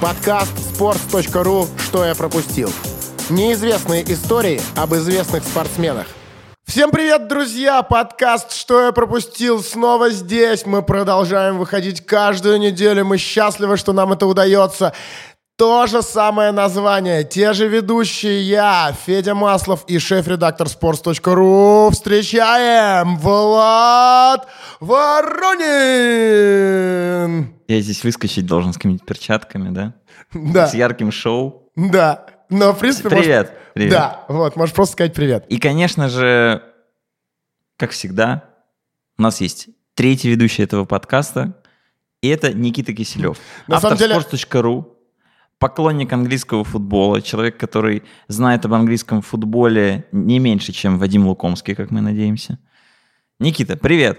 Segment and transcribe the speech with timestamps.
[0.00, 2.72] Подкаст sports.ru «Что я пропустил».
[3.28, 6.06] Неизвестные истории об известных спортсменах.
[6.64, 7.82] Всем привет, друзья!
[7.82, 10.64] Подкаст «Что я пропустил» снова здесь.
[10.64, 13.04] Мы продолжаем выходить каждую неделю.
[13.04, 14.94] Мы счастливы, что нам это удается.
[15.58, 21.90] То же самое название, те же ведущие я, Федя Маслов и шеф-редактор sports.ru.
[21.90, 24.48] Встречаем Влад
[24.80, 25.60] Воронин!
[27.70, 29.94] Я здесь выскочить должен с какими-то перчатками, да?
[30.32, 30.66] Да.
[30.66, 31.70] С ярким шоу.
[31.76, 32.26] Да.
[32.48, 33.46] Но, в принципе, Привет.
[33.46, 33.92] можешь- Привет.
[33.92, 35.44] Да, вот, можешь просто сказать привет.
[35.48, 36.64] И, конечно же,
[37.76, 38.42] как всегда,
[39.16, 41.62] у нас есть третий ведущий этого подкаста,
[42.20, 43.38] и это Никита Киселев.
[43.68, 44.86] На автор самом деле- sports.ru,
[45.60, 51.92] поклонник английского футбола, человек, который знает об английском футболе не меньше, чем Вадим Лукомский, как
[51.92, 52.58] мы надеемся.
[53.38, 54.18] Никита, привет.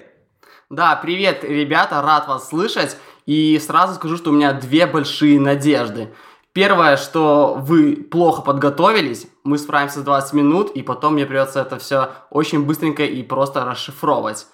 [0.70, 2.96] Да, привет, ребята, рад вас слышать.
[3.26, 6.14] И сразу скажу, что у меня две большие надежды.
[6.54, 11.78] Первое, что вы плохо подготовились, мы справимся за 20 минут, и потом мне придется это
[11.80, 14.48] все очень быстренько и просто расшифровывать.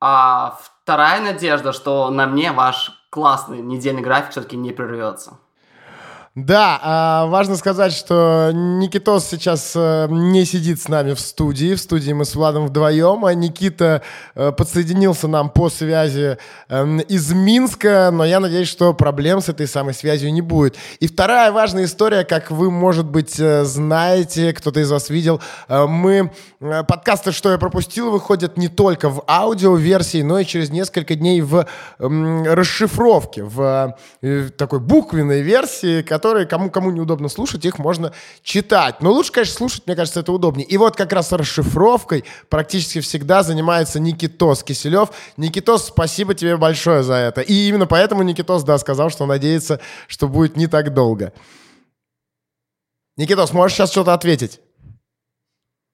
[0.00, 5.38] А вторая надежда, что на мне ваш классный недельный график все-таки не прервется.
[6.36, 11.74] Да, а, важно сказать, что Никитос сейчас э, не сидит с нами в студии.
[11.74, 14.02] В студии мы с Владом вдвоем, а Никита
[14.36, 19.66] э, подсоединился нам по связи эм, из Минска, но я надеюсь, что проблем с этой
[19.66, 20.76] самой связью не будет.
[21.00, 26.30] И вторая важная история, как вы, может быть, э, знаете, кто-то из вас видел, мы
[26.60, 31.66] подкасты «Что я пропустил» выходят не только в аудиоверсии, но и через несколько дней в
[31.98, 33.96] м, расшифровке, в
[34.56, 39.00] такой буквенной версии, которые кому кому неудобно слушать, их можно читать.
[39.00, 40.66] Но лучше, конечно, слушать, мне кажется, это удобнее.
[40.66, 45.08] И вот как раз расшифровкой практически всегда занимается Никитос Киселев.
[45.38, 47.40] Никитос, спасибо тебе большое за это.
[47.40, 51.32] И именно поэтому Никитос, да, сказал, что надеется, что будет не так долго.
[53.16, 54.60] Никитос, можешь сейчас что-то ответить?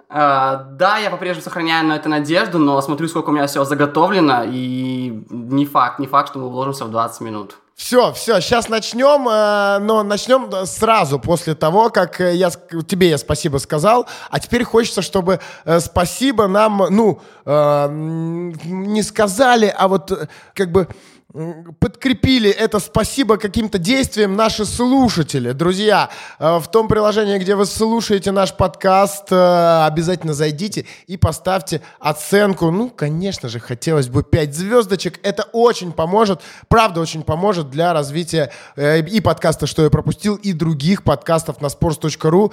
[0.09, 4.42] А, да, я по-прежнему сохраняю на это надежду, но смотрю, сколько у меня всего заготовлено,
[4.45, 7.59] и не факт, не факт, что мы уложимся в 20 минут.
[7.77, 12.51] Все, все, сейчас начнем, э, но начнем да, сразу после того, как э, я
[12.89, 19.73] тебе я спасибо сказал, а теперь хочется, чтобы э, спасибо нам, ну, э, не сказали,
[19.77, 20.89] а вот э, как бы
[21.33, 25.53] подкрепили это спасибо каким-то действием наши слушатели.
[25.53, 31.83] Друзья, э, в том приложении, где вы слушаете наш подкаст, э, обязательно зайдите и поставьте
[31.98, 32.70] оценку.
[32.70, 35.19] Ну, конечно же, хотелось бы 5 звездочек.
[35.23, 40.53] Это очень поможет, правда очень поможет для развития э, и подкаста «Что я пропустил», и
[40.53, 42.53] других подкастов на sports.ru.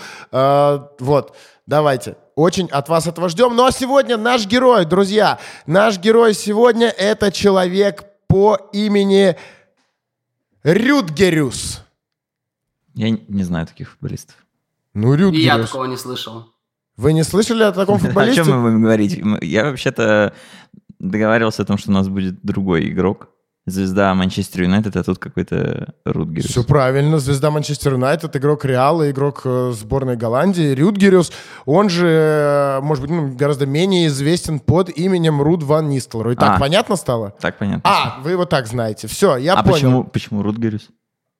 [1.00, 1.35] Вот,
[1.67, 2.16] давайте.
[2.35, 3.56] Очень от вас этого ждем.
[3.56, 9.35] Ну а сегодня наш герой, друзья, наш герой сегодня это человек по имени
[10.63, 11.83] Рюдгерюс.
[12.95, 14.35] Я не- знаю таких футболистов.
[14.95, 15.69] Ну, И я Рюдгерюс.
[15.69, 16.47] такого не слышал.
[16.97, 18.44] Вы не слышали о таком О футболисте?
[18.44, 19.21] чем мы будем говорить?
[19.44, 20.33] Я вообще-то
[20.97, 23.29] договаривался о том, что у нас будет другой игрок.
[23.66, 26.47] Звезда Манчестер Юнайтед, а тут какой-то Рутгерс.
[26.47, 27.18] Все правильно.
[27.19, 30.74] Звезда Манчестер Юнайтед, игрок Реала, игрок э, сборной Голландии.
[30.74, 31.31] Рюдгерюс,
[31.66, 36.35] он же, э, может быть, ну, гораздо менее известен под именем Руд Ван Нистелрой.
[36.35, 36.59] Так А.
[36.59, 37.35] понятно стало?
[37.40, 37.81] Так понятно.
[37.85, 39.07] А, вы его так знаете.
[39.07, 39.74] Все, я а понял.
[39.75, 40.90] почему, почему Рутгерс?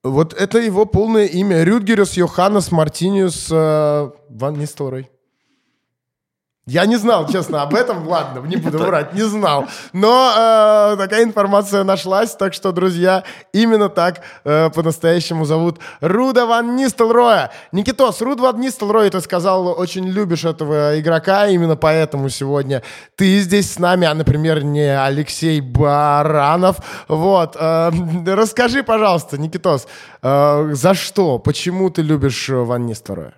[0.02, 1.62] Вот это его полное имя.
[1.62, 5.10] Рюдгерюс Йоханнес Мартиниус э, Ван Нистелрой.
[6.66, 8.08] Я не знал, честно, об этом.
[8.08, 9.66] Ладно, не буду врать, не знал.
[9.92, 16.74] Но э, такая информация нашлась, так что, друзья, именно так э, по-настоящему зовут Руда Ван
[16.74, 17.50] Нистелроя.
[17.72, 22.82] Никитос, Руд Ван Нистелрой, ты сказал, очень любишь этого игрока, именно поэтому сегодня
[23.14, 26.78] ты здесь с нами, а, например, не Алексей Баранов.
[27.08, 27.90] Вот, э,
[28.26, 29.86] расскажи, пожалуйста, Никитос,
[30.22, 33.34] э, за что, почему ты любишь Ван Нистелроя?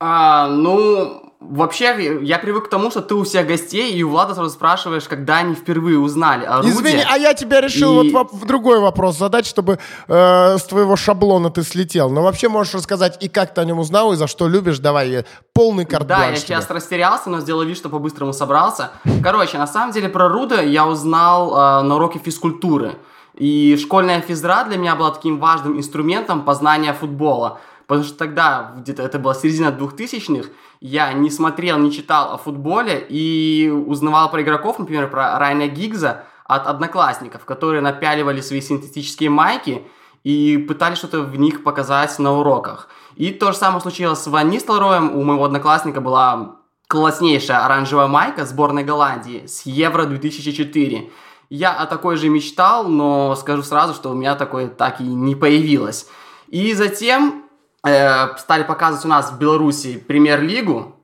[0.00, 4.34] А, ну, вообще, я привык к тому, что ты у всех гостей, и у Влада
[4.34, 6.70] сразу спрашиваешь, когда они впервые узнали о Руде.
[6.70, 10.96] Извини, а я тебя решил И- вот воп- другой вопрос задать, чтобы э, с твоего
[10.96, 12.10] шаблона ты слетел.
[12.10, 14.78] Но вообще можешь рассказать и как ты о нем узнал, и за что любишь.
[14.78, 18.90] Давай, э, полный карт Да, я сейчас растерялся, но сделал вид, что по-быстрому собрался.
[19.22, 22.96] Короче, на самом деле про Руда я узнал э, на уроке физкультуры.
[23.34, 27.60] И школьная физра для меня была таким важным инструментом познания футбола.
[27.92, 30.48] Потому что тогда, где-то это была середина 2000-х,
[30.80, 36.24] я не смотрел, не читал о футболе и узнавал про игроков, например, про Райана Гигза
[36.46, 39.86] от одноклассников, которые напяливали свои синтетические майки
[40.24, 42.88] и пытались что-то в них показать на уроках.
[43.16, 45.14] И то же самое случилось с Ван Нистелроем.
[45.14, 46.56] У моего одноклассника была
[46.88, 51.10] класснейшая оранжевая майка сборной Голландии с Евро 2004.
[51.50, 55.34] Я о такой же мечтал, но скажу сразу, что у меня такое так и не
[55.34, 56.06] появилось.
[56.48, 57.41] И затем
[57.84, 60.96] э, стали показывать у нас в Беларуси премьер-лигу.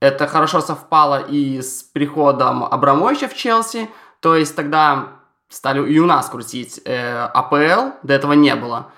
[0.00, 3.88] Это хорошо совпало и с приходом Абрамовича в Челси.
[4.20, 5.08] То есть тогда
[5.48, 8.90] стали и у нас крутить э, АПЛ, до этого не было.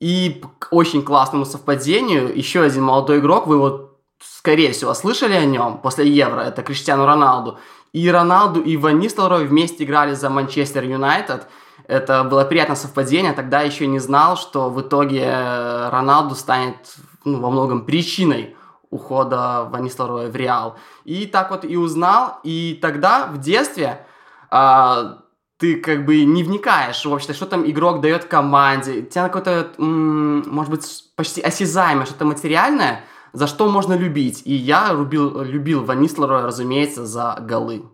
[0.00, 5.44] И к очень классному совпадению еще один молодой игрок, вы его, скорее всего, слышали о
[5.44, 7.58] нем после Евро, это Криштиану Роналду.
[7.92, 11.46] И Роналду, и Ван Нистелрой вместе играли за Манчестер Юнайтед.
[11.86, 13.32] Это было приятное совпадение.
[13.32, 18.56] Тогда еще не знал, что в итоге э, Роналду станет ну, во многом причиной
[18.90, 20.76] ухода Ван Нистелроя в Реал.
[21.04, 22.40] И так вот и узнал.
[22.42, 24.04] И тогда, в детстве,
[24.50, 25.18] а,
[25.58, 29.02] ты как бы не вникаешь в общем что там игрок дает команде.
[29.02, 34.42] Тебя какое-то, может быть, почти осязаемое, что-то материальное, за что можно любить.
[34.44, 37.84] И я любил, любил Ван Нислера, разумеется, за голы.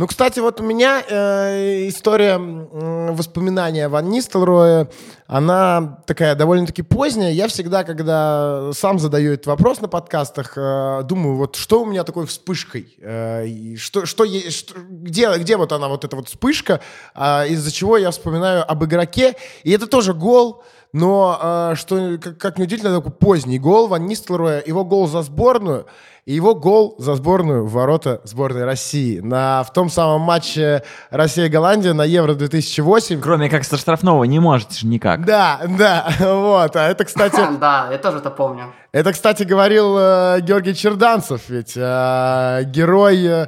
[0.00, 4.88] Ну, кстати, вот у меня э, история э, воспоминания Ван Нистелроя,
[5.26, 7.32] она такая довольно-таки поздняя.
[7.32, 12.04] Я всегда, когда сам задаю этот вопрос на подкастах, э, думаю, вот что у меня
[12.04, 12.96] такой вспышкой?
[13.02, 16.80] Э, что, что, что, где, где вот она, вот эта вот вспышка,
[17.14, 19.36] э, из-за чего я вспоминаю об игроке.
[19.64, 20.64] И это тоже гол,
[20.94, 25.84] но, э, что, как, как неудивительно, такой поздний гол Ван Нистелроя, его гол за сборную–
[26.30, 31.92] и его гол за сборную в ворота сборной России на, в том самом матче Россия-Голландия
[31.92, 33.20] на Евро-2008.
[33.20, 35.26] Кроме как со штрафного не можете же никак.
[35.26, 36.76] Да, да, вот.
[36.76, 37.40] А это, кстати...
[37.60, 38.72] Да, я тоже это помню.
[38.92, 43.46] Это, кстати, говорил э, Георгий Черданцев, ведь э, герой э,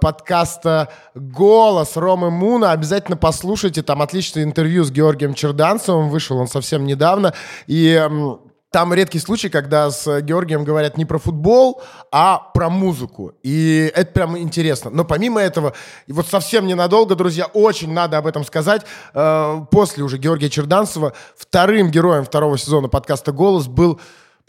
[0.00, 2.70] подкаста «Голос» Ромы Муна.
[2.70, 7.34] Обязательно послушайте, там отличное интервью с Георгием Черданцевым, вышел он совсем недавно.
[7.66, 7.92] И...
[8.00, 11.82] Э, там редкий случай, когда с Георгием говорят не про футбол,
[12.12, 13.34] а про музыку.
[13.42, 14.90] И это прям интересно.
[14.90, 15.74] Но помимо этого,
[16.06, 18.82] и вот совсем ненадолго, друзья, очень надо об этом сказать.
[19.12, 24.00] Э, после уже Георгия Черданцева вторым героем второго сезона подкаста «Голос» был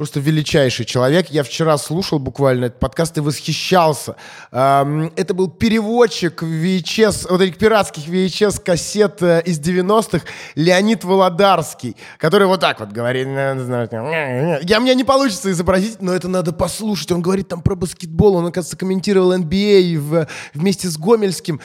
[0.02, 1.28] просто величайший человек.
[1.30, 4.16] Я вчера слушал буквально этот подкаст и восхищался.
[4.52, 10.26] Это был переводчик VHS, вот этих пиратских VHS кассет э, из 90-х
[10.56, 13.28] Леонид Володарский, который вот так вот говорит.
[13.28, 17.12] Я, мне не получится изобразить, но это надо послушать.
[17.12, 21.62] Он говорит там про баскетбол, он, оказывается, комментировал NBA в, вместе с Гомельским.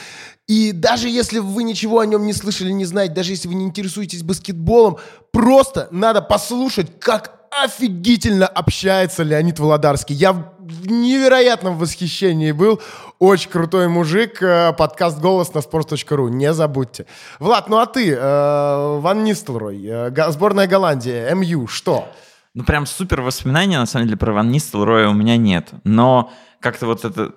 [0.47, 3.65] И даже если вы ничего о нем не слышали, не знаете, даже если вы не
[3.65, 4.99] интересуетесь баскетболом,
[5.33, 10.14] просто надо послушать, как офигительно общается Леонид Володарский.
[10.14, 12.81] Я в невероятном восхищении был.
[13.19, 14.43] Очень крутой мужик.
[14.43, 16.28] Э, подкаст «Голос» на sports.ru.
[16.31, 17.06] Не забудьте.
[17.38, 22.08] Влад, ну а ты, э, Ван Нистелрой, э, сборная Голландии, МЮ, что?
[22.54, 25.69] Ну, прям супер воспоминания, на самом деле, про Ван Нистелроя у меня нет.
[25.84, 27.32] Но как-то вот это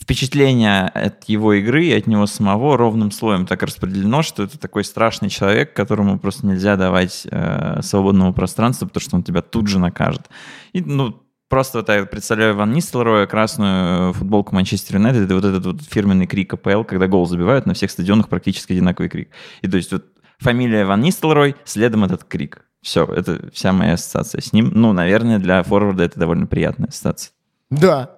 [0.00, 4.84] впечатление от его игры и от него самого ровным слоем так распределено, что это такой
[4.84, 9.78] страшный человек, которому просто нельзя давать э, свободного пространства, потому что он тебя тут же
[9.78, 10.28] накажет.
[10.72, 15.66] И, ну, просто вот я представляю Ван Нистелроя, красную футболку Манчестер Юнайтед, и вот этот
[15.66, 19.30] вот фирменный крик АПЛ, когда гол забивают, на всех стадионах практически одинаковый крик.
[19.60, 20.04] И то есть вот
[20.38, 22.64] фамилия Ван Нистелрой, следом этот крик.
[22.82, 24.72] Все, это вся моя ассоциация с ним.
[24.74, 27.32] Ну, наверное, для форварда это довольно приятная ассоциация.
[27.70, 28.16] Да,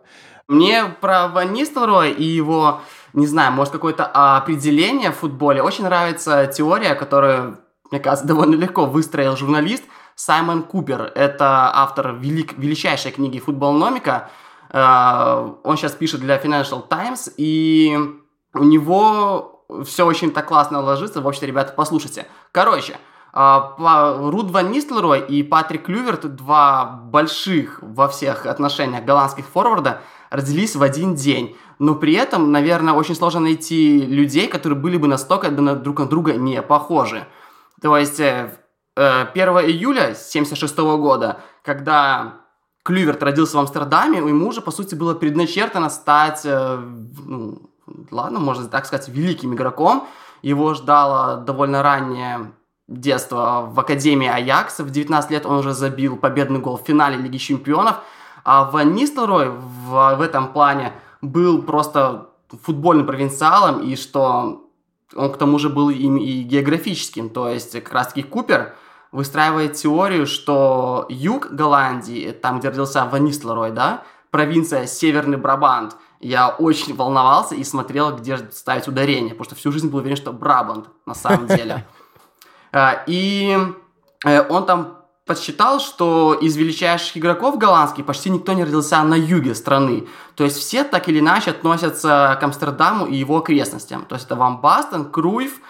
[0.49, 2.81] мне про Ван Нистелрой и его,
[3.13, 7.59] не знаю, может, какое-то определение в футболе очень нравится теория, которую,
[7.91, 11.13] мне кажется, довольно легко выстроил журналист Саймон Купер.
[11.15, 14.31] Это автор велик, величайшей книги «Футболномика».
[14.71, 17.99] Э, он сейчас пишет для Financial Times, и
[18.55, 21.21] у него все очень так классно ложится.
[21.21, 22.27] В общем, ребята, послушайте.
[22.53, 22.97] Короче,
[23.33, 23.75] а,
[24.31, 30.03] Руд Ван Нистлерой и Патрик Клюверт, два больших во всех отношениях голландских форварда,
[30.35, 31.57] родились в один день.
[31.79, 36.35] Но при этом, наверное, очень сложно найти людей, которые были бы настолько друг на друга
[36.35, 37.27] не похожи.
[37.81, 38.51] То есть 1
[38.97, 42.41] э, э, июля 1976 года, когда
[42.83, 46.79] Клюверт родился в Амстердаме, ему уже, по сути, было предначертано стать, э,
[47.27, 47.71] ну,
[48.11, 50.09] ладно, можно так сказать, великим игроком.
[50.43, 52.53] Его ждало довольно раннее
[52.89, 54.83] детство в Академии Аякса.
[54.83, 57.99] В 19 лет он уже забил победный гол в финале Лиги Чемпионов–
[58.45, 62.29] а Ван Нистелрой в, в этом плане был просто
[62.63, 64.65] футбольным провинциалом, и что
[65.15, 67.31] он к тому же был им и географическим.
[67.31, 68.75] То есть как раз-таки Купер
[69.13, 76.49] выстраивает теорию, что юг Голландии, там, где родился Ван Нистелрой, да, провинция Северный Брабант, я
[76.49, 80.89] очень волновался и смотрел, где ставить ударение, потому что всю жизнь был уверен, что Брабант
[81.07, 81.87] на самом деле.
[82.73, 83.57] А, и
[84.25, 89.55] э, он там подсчитал, что из величайших игроков голландских почти никто не родился на юге
[89.55, 90.07] страны.
[90.35, 94.05] То есть все так или иначе относятся к Амстердаму и его окрестностям.
[94.05, 95.61] То есть это Ван Бастен, Круйф,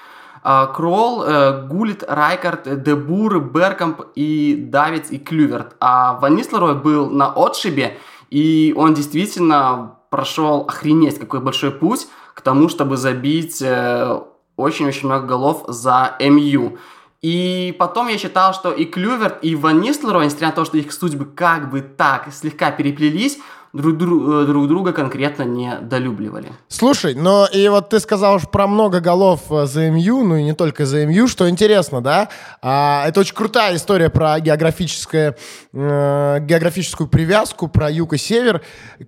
[0.43, 5.77] э, Кролл, э, Гулит, Райкард, Дебур, Беркамп и Давидс и Клюверт.
[5.79, 7.99] А Ван Нислерой был на отшибе,
[8.31, 14.21] и он действительно прошел охренеть какой большой путь к тому, чтобы забить э,
[14.57, 16.79] очень-очень много голов за МЮ.
[17.25, 20.93] И потом я считал, что и Клюверт, и Ван Нислерой, несмотря на то, что их
[20.93, 23.39] судьбы как бы так слегка переплелись,
[23.73, 26.53] друг, друг, э, друг друга конкретно не долюбливали.
[26.69, 30.53] Слушай, но и вот ты сказал про много голов э, за МЮ, ну и не
[30.53, 32.29] только за МЮ, что интересно, да?
[32.61, 35.35] А, это очень крутая история про географическое,
[35.73, 38.61] э, географическую привязку, про юг и север.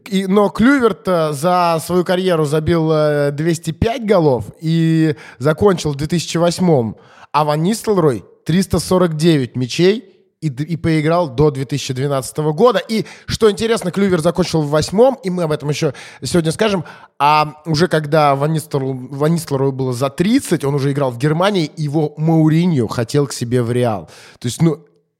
[0.06, 2.88] И, но Клюверт за свою карьеру забил
[3.32, 6.94] 205 э, голов и закончил в 2008
[7.36, 10.04] а Ван Нистелрой 349 мячей
[10.40, 12.78] и, и поиграл до 2012 года.
[12.78, 16.84] И, что интересно, Клювер закончил в восьмом, и мы об этом еще сегодня скажем,
[17.18, 22.86] а уже когда Ван Нистелрою было за 30, он уже играл в Германии, его Мауриньо
[22.86, 24.08] хотел к себе в Реал.
[24.38, 24.78] То есть, ну,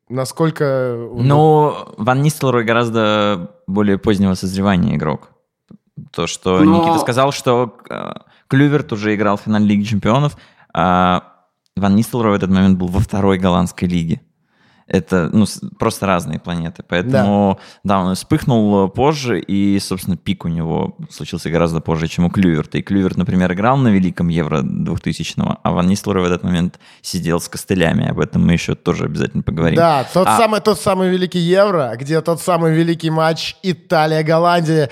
[0.09, 0.97] насколько...
[1.13, 5.33] Ну, Ван Нистелрой гораздо более позднего созревания игрок.
[6.13, 6.79] То, что Но...
[6.79, 8.13] Никита сказал, что э,
[8.49, 10.39] Клюверт уже играл в финале Лиги Чемпионов,
[10.73, 11.36] а
[11.77, 14.23] Ван Нистелрой в этот момент был во второй голландской лиге.
[14.87, 15.47] Это ну,
[15.79, 16.85] просто разные планеты.
[16.87, 17.99] Поэтому, да.
[17.99, 22.79] да, он вспыхнул позже, и, собственно, пик у него случился гораздо позже, чем у Клюверта.
[22.79, 27.41] И Клюверт, например, играл на Великом Евро 2000-го, а Ван Нислер в этот момент сидел
[27.41, 28.09] с костылями.
[28.09, 29.77] Об этом мы еще тоже обязательно поговорим.
[29.77, 30.37] Да, тот, а...
[30.37, 34.91] самый, тот самый Великий Евро, где тот самый великий матч Италия-Голландия.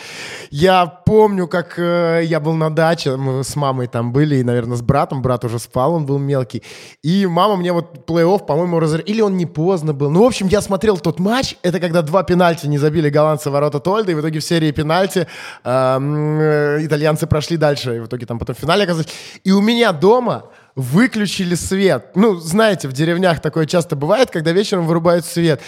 [0.51, 4.77] Я помню, как э, я был на даче, мы с мамой там были, и, наверное,
[4.77, 5.23] с братом.
[5.23, 6.65] Брат уже спал, он был мелкий.
[7.03, 9.07] И мама мне вот плей-офф, по-моему, разорвала.
[9.07, 10.11] Или он не поздно поздно был.
[10.11, 11.57] Ну, в общем, я смотрел тот матч.
[11.63, 15.27] Это когда два пенальти не забили голландцы ворота Тольда, и в итоге в серии пенальти
[15.65, 17.97] э, итальянцы прошли дальше.
[17.97, 19.09] И в итоге там потом в финале оказались.
[19.45, 22.17] И у меня дома выключили свет.
[22.17, 25.61] Ну, знаете, в деревнях такое часто бывает, когда вечером вырубают свет.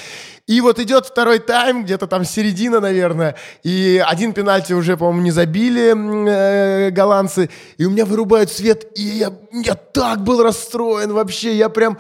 [0.48, 5.32] И вот идет второй тайм, где-то там середина, наверное, и один пенальти уже, по-моему, не
[5.32, 11.56] забили э, голландцы, и у меня вырубают свет, и я, я так был расстроен вообще,
[11.56, 11.98] я прям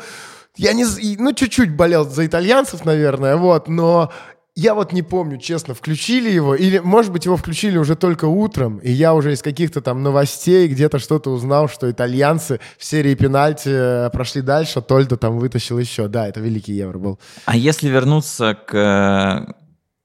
[0.56, 0.84] я не...
[1.18, 4.12] Ну, чуть-чуть болел за итальянцев, наверное, вот, но
[4.54, 8.78] я вот не помню, честно, включили его, или, может быть, его включили уже только утром,
[8.78, 13.68] и я уже из каких-то там новостей где-то что-то узнал, что итальянцы в серии пенальти
[13.68, 16.08] э, прошли дальше, а Тольдо там вытащил еще.
[16.08, 17.18] Да, это великий Евро был.
[17.44, 19.52] А если вернуться к э,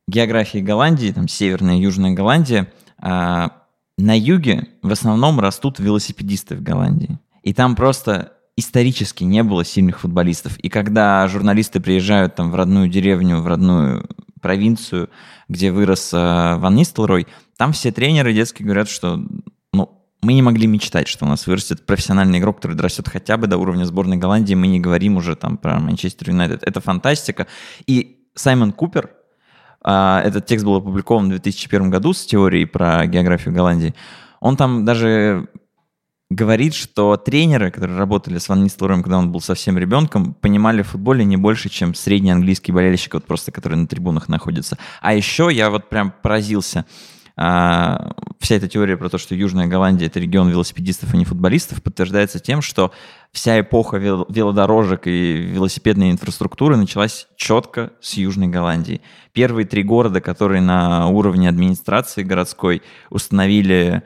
[0.08, 3.51] географии Голландии, там Северная и Южная Голландия, а,
[3.98, 7.20] на юге в основном растут велосипедисты в Голландии.
[7.43, 10.58] И там просто исторически не было сильных футболистов.
[10.60, 14.08] И когда журналисты приезжают там в родную деревню, в родную
[14.39, 15.10] провинцию,
[15.50, 17.27] где вырос э, Ван Нистелрой,
[17.58, 19.20] там все тренеры детские говорят, что
[19.74, 23.48] ну, мы не могли мечтать, что у нас вырастет профессиональный игрок, который дорастет хотя бы
[23.48, 24.53] до уровня сборной Голландии.
[24.53, 26.63] Мы не говорим уже там про Манчестер Юнайтед.
[26.63, 27.48] Это фантастика.
[27.88, 29.10] И Саймон Купер,
[29.84, 33.96] э, этот текст был опубликован в 2001 году с теорией про географию Голландии,
[34.39, 35.48] он там даже
[36.32, 40.88] говорит, что тренеры, которые работали с Ван Нистелроем, когда он был совсем ребенком, понимали в
[40.88, 44.78] футболе не больше, чем средний английский болельщик, вот просто который на трибунах находится.
[45.02, 46.86] А еще я вот прям поразился.
[47.36, 51.82] А, вся эта теория про то, что Южная Голландия это регион велосипедистов, а не футболистов,
[51.84, 52.92] подтверждается тем, что
[53.34, 59.02] вся эпоха вел- велодорожек и велосипедной инфраструктуры началась четко с Южной Голландии.
[59.34, 64.04] Первые три города, которые на уровне администрации городской установили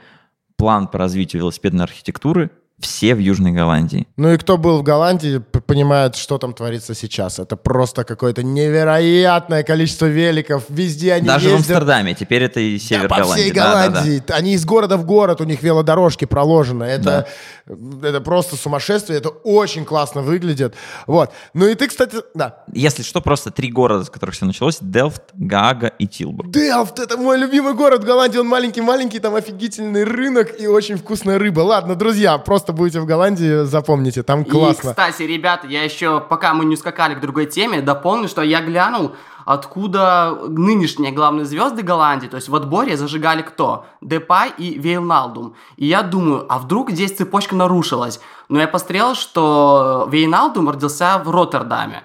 [0.58, 4.08] план по развитию велосипедной архитектуры все в Южной Голландии.
[4.18, 7.40] Ну и кто был в Голландии, понимает, что там творится сейчас.
[7.40, 10.64] Это просто какое-то невероятное количество великов.
[10.70, 11.68] Везде они Даже ездят.
[11.68, 12.14] в Амстердаме.
[12.14, 13.44] Теперь это и север да, по Голландии.
[13.44, 14.18] всей Голландии.
[14.18, 14.36] Да, да, да.
[14.36, 16.84] Они из города в город, у них велодорожки проложены.
[16.84, 17.28] Это,
[17.66, 18.08] да.
[18.10, 19.20] это просто сумасшествие.
[19.20, 20.76] Это очень классно выглядит.
[21.08, 21.32] Вот.
[21.54, 22.64] Ну и ты, кстати, да.
[22.74, 24.78] Если что, просто три города, с которых все началось.
[24.82, 26.52] Делфт, Гаага и Тилбург.
[26.52, 28.38] Делфт, это мой любимый город в Голландии.
[28.38, 31.62] Он маленький-маленький, там офигительный рынок и очень вкусная рыба.
[31.62, 34.90] Ладно, друзья, просто просто будете в Голландии, запомните, там классно.
[34.90, 38.62] И, кстати, ребята, я еще, пока мы не ускакали к другой теме, дополню, что я
[38.62, 39.12] глянул,
[39.46, 43.86] откуда нынешние главные звезды Голландии, то есть в отборе зажигали кто?
[44.02, 45.54] Депай и Вейналдум.
[45.78, 48.20] И я думаю, а вдруг здесь цепочка нарушилась?
[48.50, 52.02] Но я посмотрел, что Вейналдум родился в Роттердаме,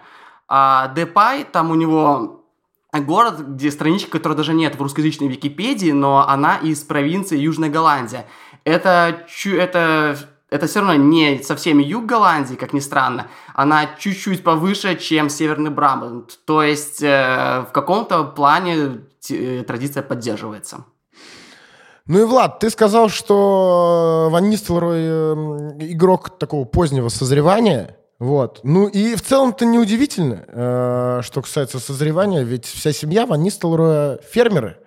[0.47, 2.45] а Депай, там у него
[2.93, 8.27] город, где страничка, которой даже нет в русскоязычной Википедии, но она из провинции Южная Голландия.
[8.65, 10.19] Это, это
[10.51, 15.71] это все равно не совсем юг Голландии, как ни странно, она чуть-чуть повыше, чем Северный
[15.71, 16.41] Брабант.
[16.45, 20.85] То есть э, в каком-то плане э, традиция поддерживается.
[22.07, 25.33] Ну и, Влад, ты сказал, что Ван Нистелрой э,
[25.93, 27.97] игрок такого позднего созревания.
[28.19, 28.61] Вот.
[28.65, 34.79] Ну и в целом-то неудивительно, э, что касается созревания, ведь вся семья Ван Нистелроя фермеры.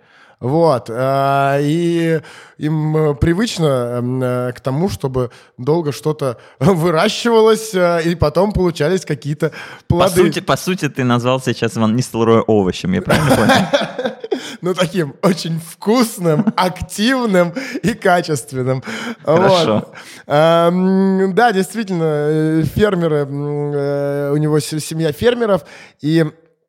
[0.43, 0.89] Вот.
[0.89, 2.19] Э, и
[2.57, 9.53] им э, привычно э, к тому, чтобы долго что-то выращивалось, и потом получались какие-то
[9.87, 10.15] плоды.
[10.15, 13.53] По сути, по сути, ты назвал сейчас Ван Нистелроя овощем, я правильно понял?
[14.61, 18.81] Ну, таким очень вкусным, активным и качественным.
[19.23, 19.91] Хорошо.
[20.25, 25.63] Эм, да, действительно, фермеры, у него семья фермеров,
[25.99, 26.25] и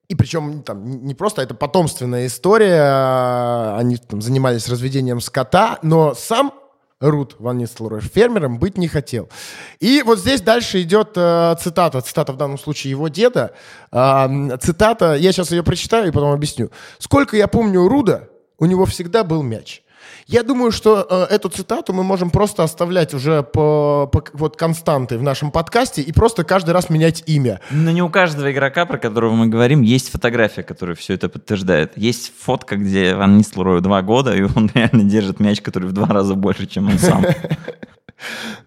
[0.09, 6.15] и причем там не просто это потомственная история, а, они там занимались разведением скота, но
[6.15, 6.53] сам
[7.01, 9.29] Рут Ван Нистелрой фермером быть не хотел.
[9.81, 13.53] И вот здесь дальше идет э, цитата, цитата в данном случае его деда.
[13.93, 16.71] Э, цитата, я сейчас ее прочитаю и потом объясню.
[16.99, 19.83] «Сколько я помню Руда, у него всегда был мяч.
[20.27, 25.19] Я думаю, что э, эту цитату мы можем просто оставлять уже по, по вот константой
[25.19, 27.61] в нашем подкасте и просто каждый раз менять имя.
[27.71, 31.93] Но не у каждого игрока, про которого мы говорим, есть фотография, которая все это подтверждает.
[31.97, 36.07] Есть фотка, где Ван Нистлрою два года, и он реально держит мяч, который в два
[36.07, 37.25] раза больше, чем он сам.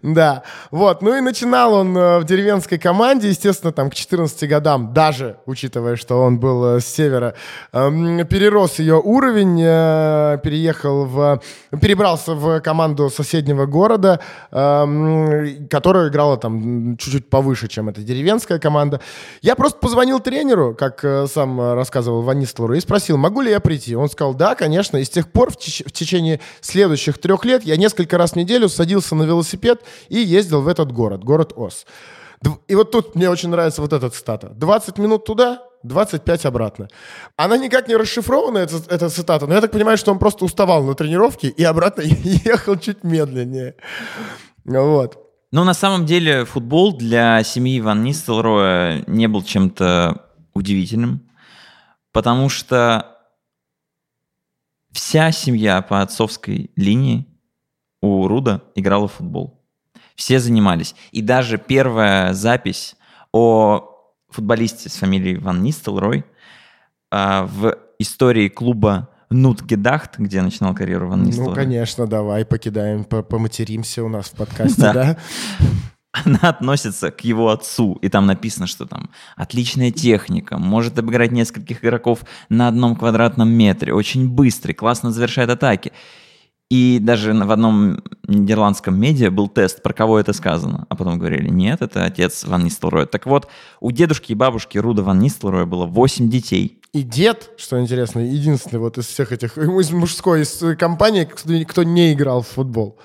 [0.02, 1.02] Да, вот.
[1.02, 5.96] Ну и начинал он э, в деревенской команде, естественно, там к 14 годам, даже учитывая,
[5.96, 7.34] что он был э, с севера,
[7.72, 11.40] эм, перерос ее уровень, э, переехал в...
[11.80, 14.20] перебрался в команду соседнего города,
[14.52, 19.00] эм, которая играла там чуть-чуть повыше, чем эта деревенская команда.
[19.42, 23.96] Я просто позвонил тренеру, как сам рассказывал Ван и спросил, могу ли я прийти.
[23.96, 24.96] Он сказал, да, конечно.
[24.98, 28.36] И с тех пор в, теч- в течение следующих трех лет я несколько раз в
[28.36, 31.86] неделю садился на велосипед велосипед и ездил в этот город, город Ос.
[32.68, 34.48] И вот тут мне очень нравится вот эта цитата.
[34.50, 36.88] 20 минут туда, 25 обратно.
[37.36, 40.84] Она никак не расшифрована, эта, эта цитата, но я так понимаю, что он просто уставал
[40.84, 42.02] на тренировке и обратно
[42.44, 43.74] ехал чуть медленнее.
[44.64, 45.18] Вот.
[45.50, 51.28] Ну, на самом деле, футбол для семьи Ван Нистелроя не был чем-то удивительным,
[52.12, 53.16] потому что
[54.92, 57.27] вся семья по отцовской линии
[58.00, 59.60] у Руда играла в футбол.
[60.14, 60.94] Все занимались.
[61.12, 62.96] И даже первая запись
[63.32, 63.88] о
[64.30, 66.24] футболисте с фамилией Ван Нистелрой
[67.10, 71.50] а, в истории клуба Нутгедахт, где начинал карьеру Ван Нистелрой.
[71.50, 75.16] Ну, конечно, давай покидаем, поматеримся у нас в подкасте, да?
[76.12, 81.84] Она относится к его отцу, и там написано, что там отличная техника, может обыграть нескольких
[81.84, 85.92] игроков на одном квадратном метре, очень быстрый, классно завершает атаки.
[86.70, 90.86] И даже в одном нидерландском медиа был тест, про кого это сказано.
[90.90, 93.06] А потом говорили, нет, это отец Ван Нистелроя.
[93.06, 93.48] Так вот,
[93.80, 96.82] у дедушки и бабушки Руда Ван Нистелроя было 8 детей.
[96.92, 101.24] И дед, что интересно, единственный вот из всех этих, из мужской из компании,
[101.64, 102.98] кто не играл в футбол.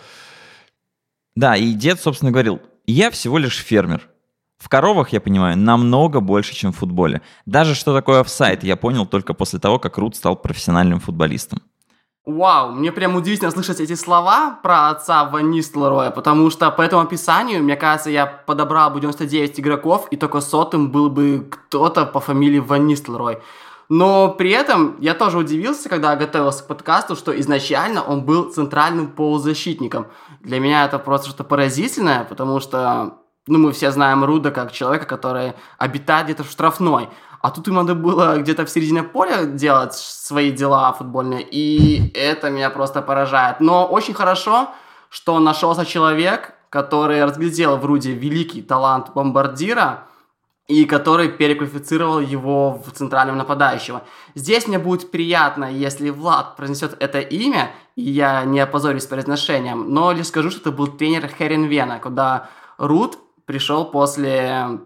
[1.36, 4.10] Да, и дед, собственно, говорил, я всего лишь фермер.
[4.58, 7.22] В коровах, я понимаю, намного больше, чем в футболе.
[7.46, 11.62] Даже что такое офсайт, я понял только после того, как Руд стал профессиональным футболистом.
[12.26, 17.02] Вау, мне прям удивительно слышать эти слова про отца Ван Нистлроя, потому что по этому
[17.02, 22.22] описанию, мне кажется, я подобрал бы 99 игроков, и только сотым был бы кто-то по
[22.22, 23.40] фамилии Ван Нистлрой.
[23.90, 29.08] Но при этом я тоже удивился, когда готовился к подкасту, что изначально он был центральным
[29.08, 30.08] полузащитником.
[30.40, 35.06] Для меня это просто что-то поразительное, потому что ну, мы все знаем Руда как человека,
[35.06, 37.10] который обитает где-то в штрафной.
[37.44, 42.50] А тут им надо было где-то в середине поля делать свои дела футбольные, и это
[42.50, 43.60] меня просто поражает.
[43.60, 44.70] Но очень хорошо,
[45.10, 50.06] что нашелся человек, который разглядел в Руде великий талант бомбардира,
[50.70, 54.04] и который переквалифицировал его в центрального нападающего.
[54.36, 60.14] Здесь мне будет приятно, если Влад произнесет это имя, и я не опозорюсь произношением, но
[60.14, 64.80] лишь скажу, что это был тренер Херенвена, куда Руд пришел после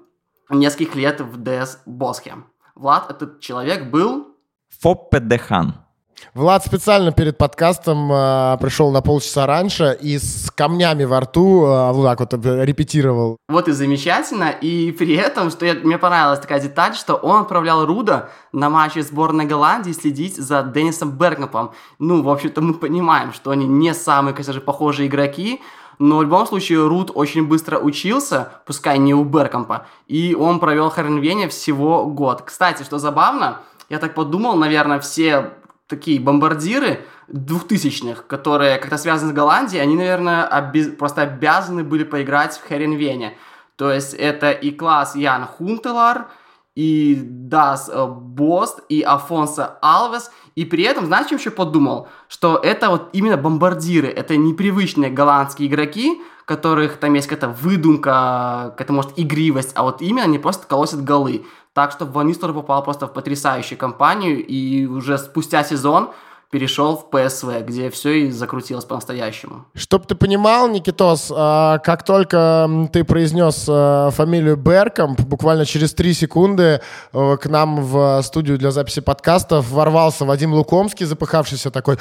[0.50, 2.36] нескольких лет в ДС Босхе.
[2.76, 4.36] Влад, этот человек был...
[4.80, 5.88] Фоппе Дехан.
[6.34, 11.92] Влад специально перед подкастом э, пришел на полчаса раньше и с камнями во рту э,
[11.92, 13.38] вот так вот репетировал.
[13.48, 14.50] Вот и замечательно.
[14.50, 19.00] И при этом, что я, мне понравилась такая деталь, что он отправлял Руда на матчи
[19.00, 21.72] сборной Голландии следить за Деннисом Бергнапом.
[22.00, 25.62] Ну, в общем-то, мы понимаем, что они не самые, конечно же, похожие игроки,
[26.00, 30.90] но в любом случае Рут очень быстро учился, пускай не у Беркомпа, и он провел
[30.90, 32.42] Харенвене всего год.
[32.44, 35.54] Кстати, что забавно, я так подумал, наверное, все
[35.88, 42.58] такие бомбардиры двухтысячных, которые как-то связаны с Голландией, они, наверное, оби- просто обязаны были поиграть
[42.58, 43.38] в Херенвене.
[43.76, 46.28] То есть это и класс Ян Хунтелар,
[46.76, 50.32] и Дас э, Бост, и Афонсо Алвес.
[50.58, 52.08] И при этом, знаешь, чем еще подумал?
[52.28, 58.92] Что это вот именно бомбардиры, это непривычные голландские игроки, которых там есть какая-то выдумка, какая-то,
[58.92, 61.46] может, игривость, а вот именно они просто колосят голы.
[61.74, 66.10] Так что Ван Нистер попал просто в потрясающую компанию, и уже спустя сезон
[66.50, 69.66] перешел в ПСВ, где все и закрутилось по-настоящему.
[69.76, 76.14] Чтоб ты понимал, Никитос, а, как только ты произнес а, фамилию Беркомп, буквально через три
[76.14, 76.82] секунды
[77.14, 81.98] э, к нам в студию для записи подкастов ворвался Вадим Лукомский, запыхавшийся такой,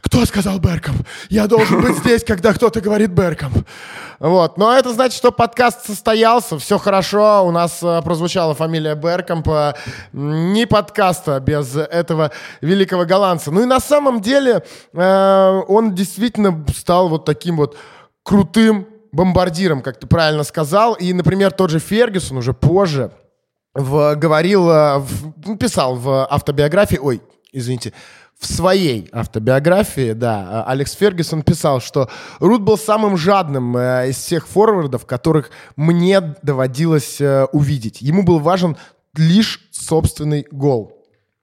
[0.00, 1.06] кто сказал Беркомп?
[1.28, 3.66] Я должен быть здесь, когда кто-то говорит Беркомп.
[4.18, 4.56] Вот.
[4.56, 9.76] Но это значит, что подкаст состоялся, все хорошо, у нас э, прозвучала фамилия Беркомпа,
[10.12, 13.50] не подкаста без этого великого голландца.
[13.50, 17.76] Ну и на самом деле э, он действительно стал вот таким вот
[18.22, 20.94] крутым бомбардиром, как ты правильно сказал.
[20.94, 23.10] И, например, тот же Фергюсон уже позже
[23.74, 27.20] в, говорил, э, в, писал в автобиографии, ой,
[27.52, 27.92] извините,
[28.38, 34.46] в своей автобиографии, да, Алекс Фергюсон писал, что Рут был самым жадным э, из всех
[34.46, 38.02] форвардов, которых мне доводилось э, увидеть.
[38.02, 38.76] Ему был важен
[39.16, 40.92] лишь собственный гол.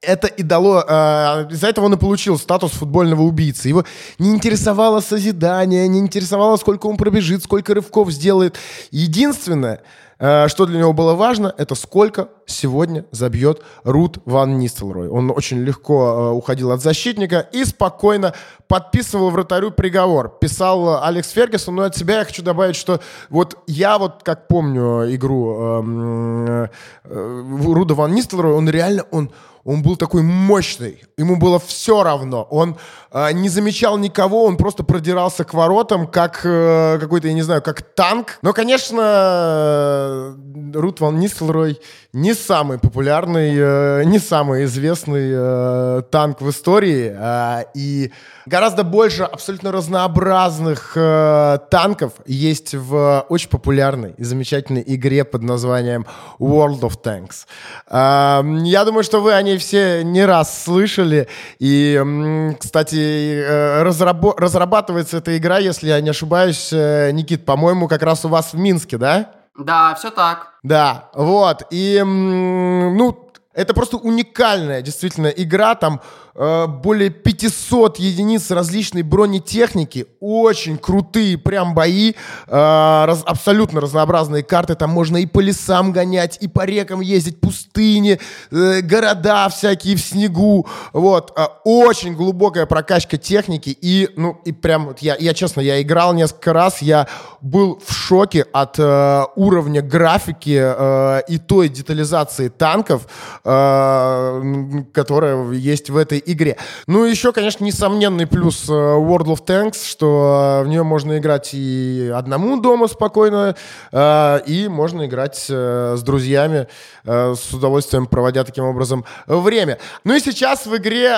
[0.00, 3.68] Это и дало, э, из-за этого он и получил статус футбольного убийцы.
[3.68, 3.84] Его
[4.18, 8.56] не интересовало созидание, не интересовало, сколько он пробежит, сколько рывков сделает.
[8.92, 9.82] Единственное,
[10.18, 15.08] что для него было важно, это сколько сегодня забьет Рут Ван Нистелрой.
[15.08, 18.34] Он очень легко э, уходил от защитника и спокойно
[18.68, 20.36] подписывал вратарю приговор.
[20.40, 23.00] Писал Алекс Фергюсон, но от себя я хочу добавить, что
[23.30, 26.68] вот я вот как помню игру э,
[27.04, 29.30] э, Руда Ван Нистелрой, он реально, он,
[29.64, 32.76] он был такой мощный, ему было все равно, он
[33.10, 37.62] э, не замечал никого, он просто продирался к воротам, как э, какой-то, я не знаю,
[37.62, 38.38] как танк.
[38.42, 40.34] Но, конечно, э,
[40.74, 41.80] Рут Ван Нистелрой
[42.12, 48.12] не самый популярный, э, не самый известный э, танк в истории, э, и
[48.44, 56.06] гораздо больше абсолютно разнообразных э, танков есть в очень популярной и замечательной игре под названием
[56.38, 57.46] World of Tanks.
[57.88, 61.28] Э, я думаю, что вы о ней все не раз слышали.
[61.58, 68.02] И, кстати, э, разрабо- разрабатывается эта игра, если я не ошибаюсь, э, Никит, по-моему, как
[68.02, 69.32] раз у вас в Минске, да?
[69.58, 70.54] Да, все так.
[70.62, 71.62] Да, вот.
[71.70, 75.74] И, ну, это просто уникальная действительно игра.
[75.76, 76.00] Там
[76.34, 82.14] более 500 единиц различной бронетехники, очень крутые прям бои, э,
[82.48, 88.18] раз, абсолютно разнообразные карты, там можно и по лесам гонять, и по рекам ездить, пустыни,
[88.50, 95.00] э, города всякие в снегу, вот, очень глубокая прокачка техники, и, ну, и прям, вот
[95.00, 97.06] я, я честно, я играл несколько раз, я
[97.40, 103.06] был в шоке от э, уровня графики э, и той детализации танков,
[103.44, 106.56] э, которая есть в этой игре.
[106.86, 111.50] Ну, еще, конечно, несомненный плюс э, World of Tanks, что э, в нее можно играть
[111.52, 113.56] и одному дома спокойно,
[113.92, 116.68] э, и можно играть с друзьями,
[117.04, 119.78] с удовольствием проводя таким образом время.
[120.04, 121.08] Ну и сейчас в игре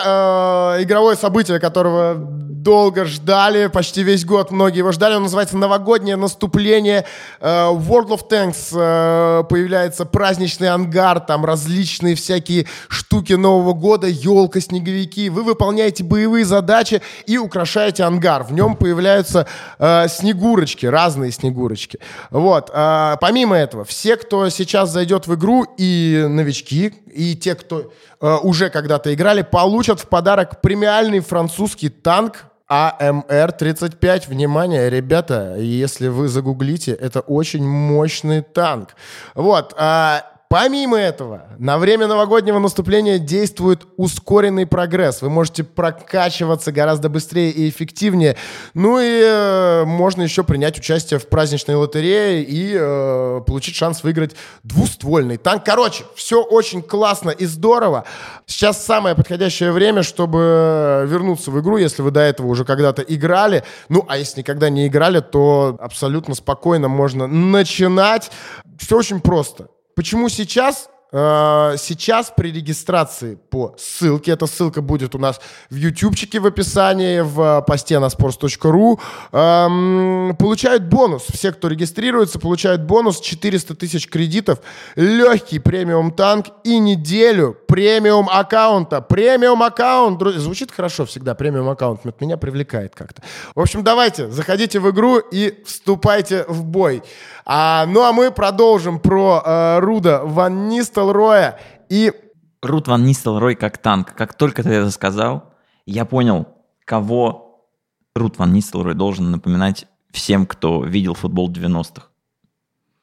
[0.83, 7.05] игровое событие, которого долго ждали, почти весь год многие его ждали, он называется «Новогоднее наступление».
[7.40, 15.29] World of Tanks появляется праздничный ангар, там различные всякие штуки Нового года, елка, снеговики, боевики,
[15.29, 18.43] вы выполняете боевые задачи и украшаете ангар.
[18.45, 19.47] В нем появляются
[19.79, 21.99] э, снегурочки, разные снегурочки.
[22.31, 22.71] Вот.
[22.73, 28.37] Э, помимо этого, все, кто сейчас зайдет в игру, и новички, и те, кто э,
[28.43, 34.29] уже когда-то играли, получат в подарок премиальный французский танк АМР-35.
[34.29, 38.97] Внимание, ребята, если вы загуглите, это очень мощный танк.
[39.35, 39.75] Вот.
[39.79, 40.21] Э,
[40.59, 45.21] Помимо этого, на время новогоднего наступления действует ускоренный прогресс.
[45.21, 48.38] Вы можете прокачиваться гораздо быстрее и эффективнее.
[48.73, 54.35] Ну и э, можно еще принять участие в праздничной лотерее и э, получить шанс выиграть
[54.62, 55.62] двуствольный танк.
[55.62, 58.07] Короче, все очень классно и здорово.
[58.47, 63.62] Сейчас самое подходящее время, чтобы вернуться в игру, если вы до этого уже когда-то играли.
[63.90, 68.31] Ну, а если никогда не играли, то абсолютно спокойно можно начинать.
[68.79, 70.91] Все очень просто Почему сейчас?
[71.13, 77.21] э, сейчас при регистрации по ссылке, эта ссылка будет у нас в ютубчике в описании,
[77.21, 79.01] в посте на sports.ru,
[79.33, 81.25] эм, получают бонус.
[81.33, 84.61] Все, кто регистрируется, получают бонус 400 тысяч кредитов,
[84.97, 89.01] легкий премиум танк и неделю премиум аккаунта.
[89.01, 93.23] Премиум аккаунт, друзья, звучит хорошо всегда, премиум аккаунт, это меня привлекает как-то.
[93.55, 97.03] В общем, давайте, заходите в игру и вступайте в бой.
[97.49, 102.13] А, ну а мы продолжим про э, Руда Ван Нистелроя и...
[102.61, 104.15] Руд Ван Нистелрой как танк.
[104.15, 105.55] Как только ты это сказал,
[105.85, 106.49] я понял,
[106.85, 107.71] кого
[108.17, 112.09] Руд Ван Нистелрой должен напоминать всем, кто видел футбол 90-х.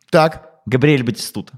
[0.09, 0.49] Так.
[0.65, 1.53] Габриэль Батистута.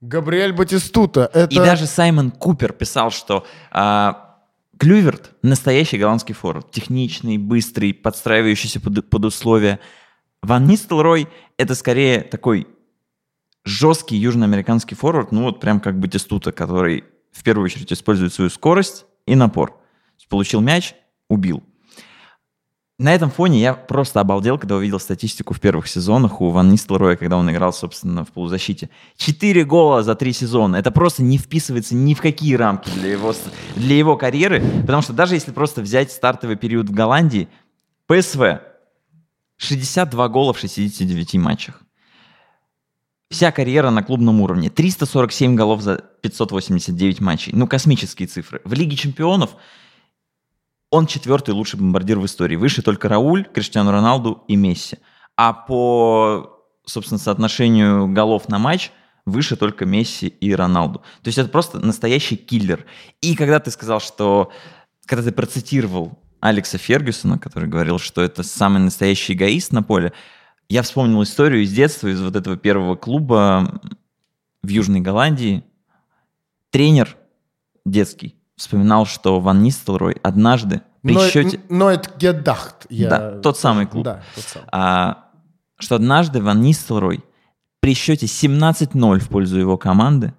[0.00, 1.30] Габриэль Батистута.
[1.34, 1.54] Это...
[1.54, 4.38] И даже Саймон Купер писал, что а,
[4.78, 6.70] Клюверт настоящий голландский форвард.
[6.70, 9.80] Техничный, быстрый, подстраивающийся под, под условия.
[10.42, 12.66] Ван Нистелрой— это скорее такой
[13.64, 19.04] жесткий южноамериканский форвард, ну вот прям как Батистута, который в первую очередь использует свою скорость
[19.26, 19.78] и напор.
[20.28, 20.94] Получил мяч,
[21.30, 21.62] убил.
[22.98, 27.16] На этом фоне я просто обалдел, когда увидел статистику в первых сезонах у Ван Нистелроя,
[27.16, 28.90] когда он играл, собственно, в полузащите.
[29.16, 30.76] Четыре гола за три сезона.
[30.76, 33.32] Это просто не вписывается ни в какие рамки для его,
[33.76, 37.48] для его карьеры, потому что даже если просто взять стартовый период в Голландии,
[38.06, 38.60] ПСВ
[39.58, 41.82] 62 гола в 69 матчах.
[43.30, 44.70] Вся карьера на клубном уровне.
[44.70, 47.52] 347 голов за 589 матчей.
[47.54, 48.62] Ну, космические цифры.
[48.64, 49.56] В Лиге чемпионов
[50.90, 52.56] он четвертый лучший бомбардир в истории.
[52.56, 54.96] Выше только Рауль, Криштиану Роналду и Месси.
[55.36, 58.92] А по, собственно, соотношению голов на матч
[59.26, 61.00] выше только Месси и Роналду.
[61.22, 62.86] То есть это просто настоящий киллер.
[63.20, 64.50] И когда ты сказал, что...
[65.04, 70.12] Когда ты процитировал Алекса Фергюсона, который говорил, что это самый настоящий эгоист на поле,
[70.68, 73.80] я вспомнил историю из детства, из вот этого первого клуба
[74.62, 75.64] в Южной Голландии.
[76.70, 77.16] Тренер
[77.86, 81.60] детский вспоминал, что Ван Нистелрой однажды при но, счете...
[81.68, 82.86] Но это Гедахт.
[82.90, 83.08] Я...
[83.08, 84.04] Да, тот самый клуб.
[84.04, 84.68] Да, тот самый.
[84.72, 85.28] А,
[85.78, 87.24] что однажды Ван Нистелрой
[87.80, 90.34] при счете 17-0 в пользу его команды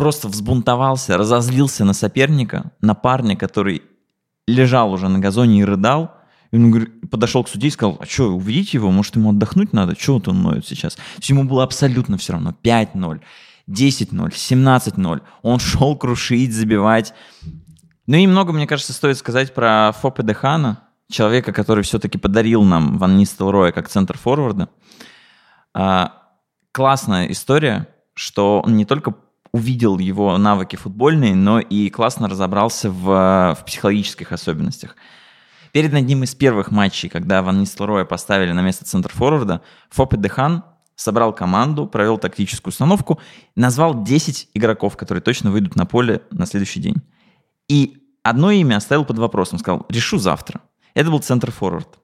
[0.00, 3.82] просто взбунтовался, разозлился на соперника, на парня, который
[4.46, 6.14] лежал уже на газоне и рыдал.
[6.52, 9.74] И он говорит, подошел к судье и сказал, а что, увидите его, может, ему отдохнуть
[9.74, 9.94] надо?
[9.94, 10.96] Чего вот он ноет сейчас?
[11.24, 12.54] Ему было абсолютно все равно.
[12.62, 13.20] 5-0,
[13.68, 15.22] 10-0, 17-0.
[15.42, 17.12] Он шел крушить, забивать.
[18.06, 22.96] Ну и много, мне кажется, стоит сказать про Фопе Дехана, человека, который все-таки подарил нам
[22.96, 24.70] Ван Нистелроя как центр форварда.
[25.74, 26.14] А,
[26.72, 29.14] классная история, что он не только
[29.52, 34.96] увидел его навыки футбольные, но и классно разобрался в, в психологических особенностях.
[35.72, 40.64] Перед одним из первых матчей, когда Ван Нистелроя поставили на место центр форварда, Фопе Дехан
[40.96, 43.20] собрал команду, провел тактическую установку,
[43.56, 46.96] назвал 10 игроков, которые точно выйдут на поле на следующий день.
[47.68, 50.60] И одно имя оставил под вопросом, сказал, решу завтра.
[50.94, 51.98] Это был центр форвард.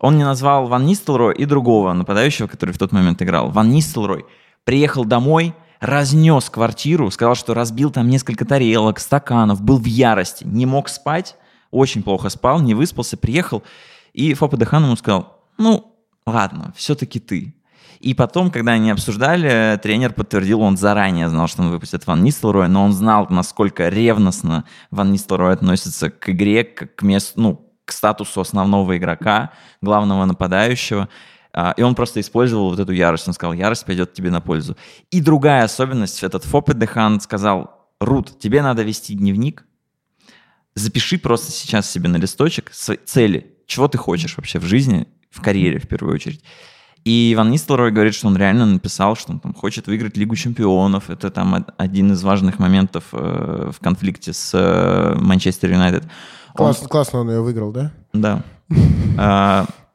[0.00, 3.50] Он не назвал Ван Нистелрой и другого нападающего, который в тот момент играл.
[3.50, 4.26] Ван Нистелрой
[4.64, 10.66] приехал домой, разнес квартиру, сказал, что разбил там несколько тарелок, стаканов, был в ярости, не
[10.66, 11.36] мог спать,
[11.70, 13.62] очень плохо спал, не выспался, приехал,
[14.12, 15.94] и Фопа Дехан ему сказал, ну,
[16.26, 17.54] ладно, все-таки ты.
[18.00, 22.68] И потом, когда они обсуждали, тренер подтвердил, он заранее знал, что он выпустит Ван Нистелрой,
[22.68, 28.40] но он знал, насколько ревностно Ван Нистелрой относится к игре, к месту, ну, к статусу
[28.40, 31.08] основного игрока, главного нападающего.
[31.58, 33.26] А, и он просто использовал вот эту ярость.
[33.26, 34.76] Он сказал, ярость пойдет тебе на пользу.
[35.10, 39.64] И другая особенность, этот Фопе Дехан сказал, Рут, тебе надо вести дневник,
[40.74, 45.78] запиши просто сейчас себе на листочек цели, чего ты хочешь вообще в жизни, в карьере
[45.78, 46.44] в первую очередь.
[47.04, 51.08] И Иван Нистелрой говорит, что он реально написал, что он там хочет выиграть Лигу чемпионов.
[51.08, 56.04] Это там один из важных моментов э, в конфликте с э, Манчестер Юнайтед.
[56.54, 56.88] Класс, он...
[56.88, 57.92] Классно он ее выиграл, да?
[58.12, 58.42] Да.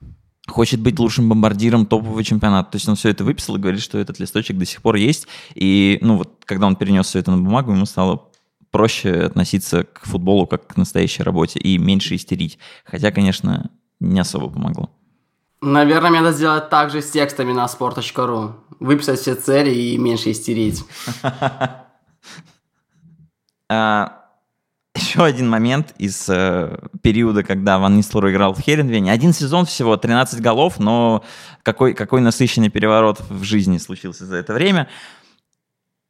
[0.52, 2.72] А, хочет быть лучшим бомбардиром топового чемпионата.
[2.72, 5.28] То есть он все это выписал и говорит, что этот листочек до сих пор есть.
[5.56, 8.30] И, ну вот, когда он перенес все это на бумагу, ему стало
[8.70, 12.58] проще относиться к футболу как к настоящей работе и меньше истерить.
[12.86, 14.90] Хотя, конечно, не особо помогло.
[15.62, 18.54] Наверное, мне надо сделать так же с текстами на sport.ru.
[18.80, 20.84] Выписать все цели и меньше истерить.
[25.12, 29.12] Еще один момент из э, периода, когда Ван Нислор играл в Херенвене.
[29.12, 31.26] Один сезон всего, 13 голов, но
[31.64, 34.88] какой, какой насыщенный переворот в жизни случился за это время.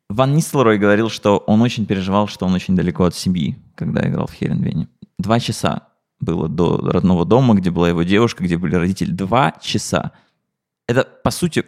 [0.07, 4.27] Ван Нислорой говорил, что он очень переживал, что он очень далеко от семьи, когда играл
[4.27, 4.87] в Херенвене.
[5.17, 5.87] Два часа
[6.19, 9.09] было до родного дома, где была его девушка, где были родители.
[9.09, 10.11] Два часа.
[10.85, 11.65] Это, по сути,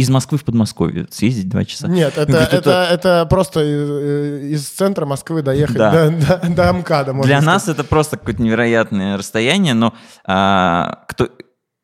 [0.00, 1.86] из Москвы в Подмосковье съездить два часа.
[1.86, 6.08] Нет, это, Говорит, это, это просто из, из центра Москвы доехать Да.
[6.08, 7.12] до, до, до МКАДа.
[7.12, 7.44] Для сказать.
[7.44, 9.92] нас это просто какое-то невероятное расстояние, но
[10.24, 11.28] а, кто,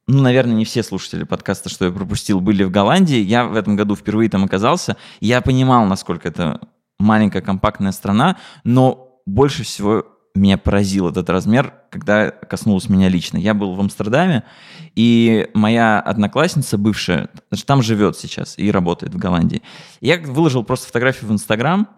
[0.07, 3.19] ну, наверное, не все слушатели подкаста, что я пропустил, были в Голландии.
[3.19, 4.97] Я в этом году впервые там оказался.
[5.21, 6.61] Я понимал, насколько это
[6.99, 13.39] маленькая компактная страна, но больше всего меня поразил этот размер, когда коснулось меня лично.
[13.39, 14.45] Я был в Амстердаме,
[14.95, 17.29] и моя одноклассница бывшая,
[17.67, 19.63] там живет сейчас и работает в Голландии.
[20.01, 21.89] Я выложил просто фотографию в Инстаграм,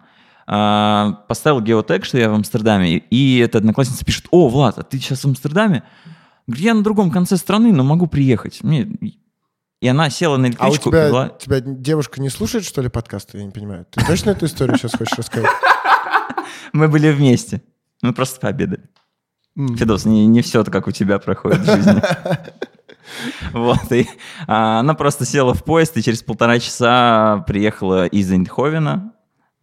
[0.47, 4.97] а, поставил геотег, что я в Амстердаме, и эта одноклассница пишет, о, Влад, а ты
[4.97, 5.83] сейчас в Амстердаме?
[6.47, 8.63] Говорю, я на другом конце страны, но могу приехать.
[8.63, 8.89] Мне...
[9.81, 12.89] И она села на А у электричку, тебя, привела- тебя девушка не слушает, что ли,
[12.89, 13.37] подкасты?
[13.37, 13.85] Я не понимаю.
[13.91, 15.49] Ты точно эту историю сейчас хочешь рассказать?
[16.73, 17.61] Мы были вместе.
[18.01, 18.89] Мы просто пообедали.
[19.57, 19.75] М.
[19.75, 22.01] Федос, не, не все как у тебя проходит в жизни.
[23.53, 24.07] Вот, и
[24.45, 29.13] а, она просто села в поезд и через полтора часа приехала из Эйндховена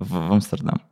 [0.01, 0.83] в, в Амстердам.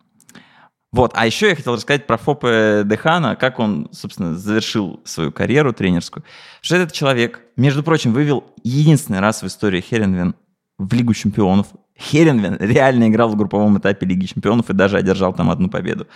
[0.92, 5.72] Вот, а еще я хотел рассказать про Фопе Дехана, как он, собственно, завершил свою карьеру
[5.72, 6.24] тренерскую.
[6.60, 10.36] Что этот человек, между прочим, вывел единственный раз в истории Херенвен
[10.78, 11.66] в Лигу чемпионов.
[11.98, 16.06] Херенвен реально играл в групповом этапе Лиги чемпионов и даже одержал там одну победу.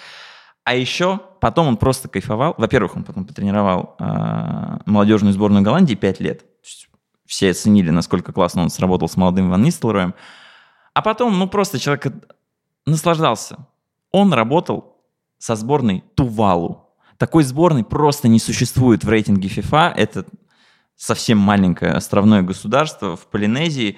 [0.68, 2.54] А еще потом он просто кайфовал.
[2.58, 6.44] Во-первых, он потом потренировал э, молодежную сборную Голландии 5 лет.
[7.24, 10.14] Все оценили, насколько классно он сработал с молодым Ван Нистелроем.
[10.92, 12.08] А потом, ну, просто человек
[12.84, 13.66] наслаждался.
[14.10, 14.98] Он работал
[15.38, 16.90] со сборной Тувалу.
[17.16, 19.94] Такой сборной просто не существует в рейтинге FIFA.
[19.96, 20.26] Это
[20.96, 23.96] совсем маленькое островное государство в Полинезии,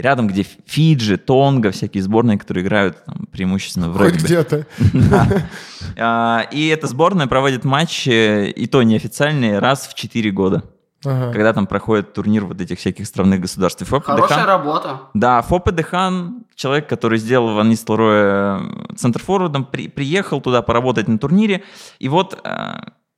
[0.00, 4.24] рядом, где Фиджи, Тонга, всякие сборные, которые играют там, преимущественно в Хоть регби.
[4.24, 4.66] где-то.
[5.96, 10.62] А, И эта сборная проводит матчи, и то неофициальные, раз в 4 года,
[11.04, 11.32] Ага.
[11.32, 13.82] когда там проходит турнир вот этих всяких островных государств.
[13.82, 15.00] И Фоп Хорошая Дехан- работа.
[15.14, 18.60] да, Фопе Дехан, человек, который сделал Ван Нистелрooя
[18.96, 21.62] центрфорвардом, при- приехал туда поработать на турнире.
[22.00, 22.74] И вот э,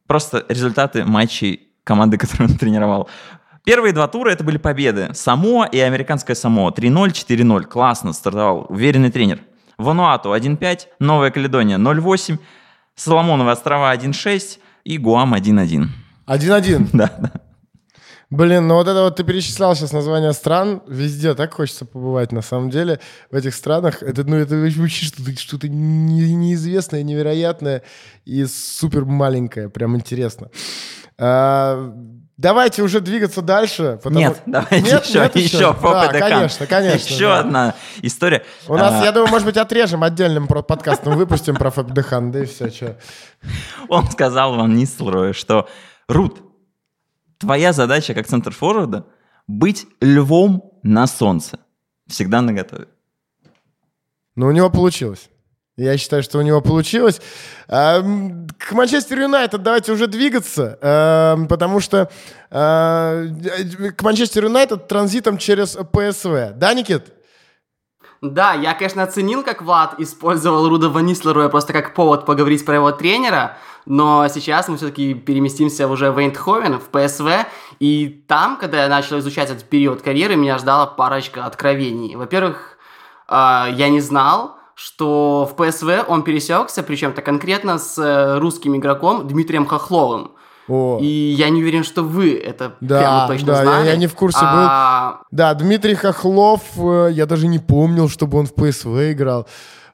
[0.07, 3.09] просто результаты матчей команды, которую он тренировал.
[3.65, 5.11] Первые два тура это были победы.
[5.13, 6.71] Самоа и американская Самоа.
[6.71, 7.65] 3-0, 4-0.
[7.65, 8.67] Классно стартовал.
[8.69, 9.41] Уверенный тренер.
[9.79, 12.39] Вануату 1-5, Новая Каледония 0-8,
[12.97, 15.87] Соломоновы острова 1-6 и Гуам 1-1.
[16.27, 16.89] Один-один.
[16.93, 17.33] Да, да.
[18.29, 22.43] Блин, ну вот это вот ты перечислял сейчас названия стран, везде так хочется побывать, на
[22.43, 24.05] самом деле, в этих странах.
[24.05, 27.83] Это, ну, это вообще что-то, что-то не- неизвестное, невероятное
[28.25, 30.49] и супер маленькое, прям интересно.
[31.19, 31.93] А,
[32.41, 33.99] давайте уже двигаться дальше.
[34.03, 35.73] потому- Нет, давайте Нет, еще, нет еще, еще?
[35.75, 36.31] Фопе Да, Дехан.
[36.31, 37.39] конечно, конечно, Еще да.
[37.41, 38.45] одна история.
[38.69, 42.47] У нас, А, я думаю, может быть, отрежем отдельным подкастом, выпустим про Фабдехан, да и
[42.47, 42.97] все, что.
[43.89, 45.69] Он сказал Ван Нистелрою, что
[46.09, 46.41] Рут,
[47.39, 49.07] твоя задача как центр форварда
[49.47, 51.59] быть львом на солнце.
[52.07, 52.87] Всегда наготове.
[54.35, 55.29] Но у него получилось.
[55.81, 57.23] Я считаю, что у него получилось.
[57.69, 62.11] Эм, К Манчестер Юнайтед давайте уже двигаться, эм, потому что
[62.51, 63.27] э,
[63.97, 66.53] к Манчестер Юнайтед транзитом через ПСВ.
[66.55, 67.15] Да, Никит?
[68.21, 72.93] Да, я, конечно, оценил, как Влад использовал Руда Ванислеруя просто как повод поговорить про его
[72.93, 77.47] тренера, но сейчас мы все-таки переместимся уже в Эйндховен, в ПСВ,
[77.79, 82.17] и там, когда я начал изучать этот период карьеры, меня ждала парочка откровений.
[82.17, 82.77] Во-первых,
[83.29, 89.29] э, я не знал, что в ПСВ он пересекся, причем-то конкретно с э, русским игроком
[89.29, 90.31] Дмитрием Хохловым.
[90.69, 93.87] О, И я не уверен, что вы это Да, прямо точно да, я- знали.
[93.89, 98.47] я не в курсе А, Да, Дмитрий Хохлов, э, я даже не помнил, чтобы он
[98.47, 99.47] в ПСВ играл.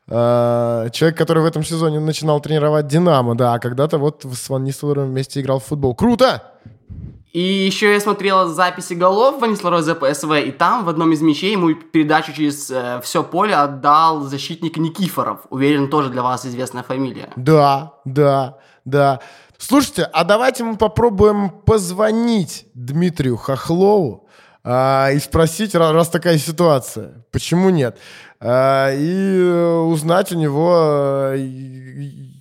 [0.09, 4.63] Э, Человек, который в этом сезоне начинал тренировать Динамо, да, а когда-то вот с Ван
[4.65, 5.95] Нистелроем вместе играл в футбол.
[5.97, 6.43] Круто!
[7.37, 11.53] И еще я смотрел записи голов Ванислава за ПСВ, и там в одном из мячей
[11.53, 12.73] ему передачу через
[13.03, 15.41] все поле отдал защитник Никифоров.
[15.51, 17.29] Уверен, тоже для вас известная фамилия.
[17.37, 19.21] Да, да, да.
[19.59, 24.27] Слушайте, а давайте мы попробуем позвонить Дмитрию Хохлову
[24.65, 27.99] а, и спросить, ра- раз такая ситуация, почему нет,
[28.41, 30.75] А, и э, узнать у него,
[31.35, 32.36] э, и- и-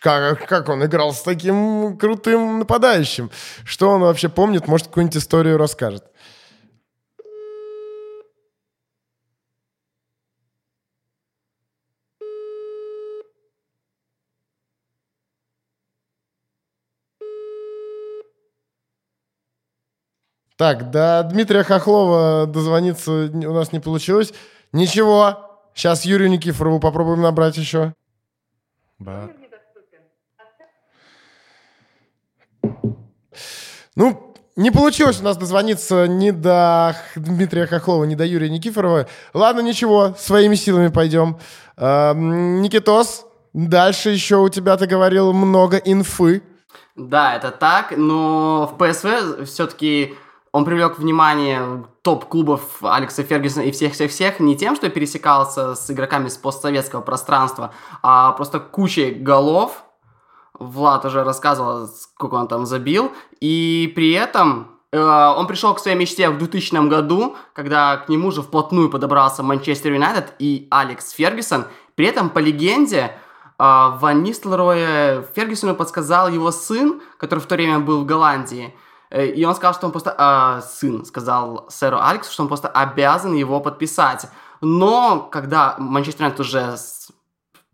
[0.00, 3.30] как, как он играл с таким крутым нападающим,
[3.64, 6.04] что он вообще помнит, может, какую-нибудь историю расскажет.
[20.56, 24.32] Так, до Дмитрия Хохлова дозвониться у нас не получилось.
[24.72, 27.94] Ничего, сейчас Юрию Никифорову попробуем набрать еще.
[28.98, 29.30] Ба.
[33.94, 39.06] Ну, Не получилось у нас дозвониться ни до Дмитрия Хохлова, ни до Юрия Никифорова.
[39.34, 41.36] Ладно, ничего, своими силами пойдем.
[41.76, 46.42] Э, Никитос, дальше еще у тебя, ты говорил, много инфы.
[46.94, 50.14] Да, это так, но в ПСВ все-таки
[50.52, 56.38] он привлек внимание топ-клубов Алекса Фергюсона и всех-всех-всех не тем, что пересекался с игроками с
[56.38, 59.84] постсоветского пространства, а просто кучей голов.
[60.58, 63.12] Влад уже рассказывал, сколько он там забил.
[63.40, 68.30] И при этом э, он пришел к своей мечте в 2000 году, когда к нему
[68.30, 71.66] же вплотную подобрался Манчестер Юнайтед и Алекс Фергюсон.
[71.94, 73.12] При этом, по легенде, э,
[73.58, 78.74] Ван Нистелрой Фергюсону подсказал его сын, который в то время был в Голландии–
[79.10, 80.14] Э, и он сказал, что он просто...
[80.18, 84.26] Э, сын сказал сэру Алексу, что он просто обязан его подписать.
[84.60, 86.76] Но когда Манчестер Юнайтед уже,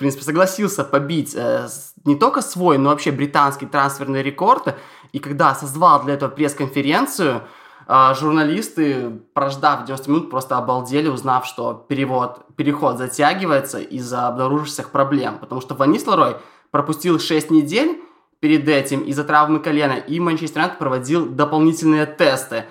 [0.03, 1.69] принципе, согласился побить э,
[2.05, 4.75] не только свой, но вообще британский трансферный рекорд,
[5.13, 7.43] и когда созвал для этого пресс-конференцию,
[7.87, 15.39] э, журналисты, прождав 90 минут, просто обалдели, узнав, что перевод, переход затягивается из-за обнаружившихся проблем.
[15.39, 16.37] Потому что Ван Нислерой
[16.71, 18.01] пропустил 6 недель,
[18.41, 22.65] перед этим из-за травмы колена, и Манчестер Юнайтед проводил дополнительные тесты.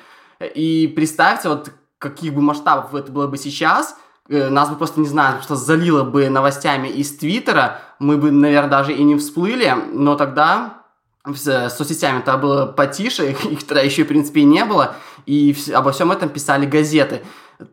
[0.53, 3.95] И представьте, вот каких бы масштабов это было бы сейчас,
[4.29, 8.93] нас бы просто, не знаю, что залило бы новостями из Твиттера, мы бы, наверное, даже
[8.93, 10.83] и не всплыли, но тогда
[11.25, 14.95] с соцсетями-то было потише, их тогда еще, в принципе, и не было,
[15.25, 17.21] и обо всем этом писали газеты.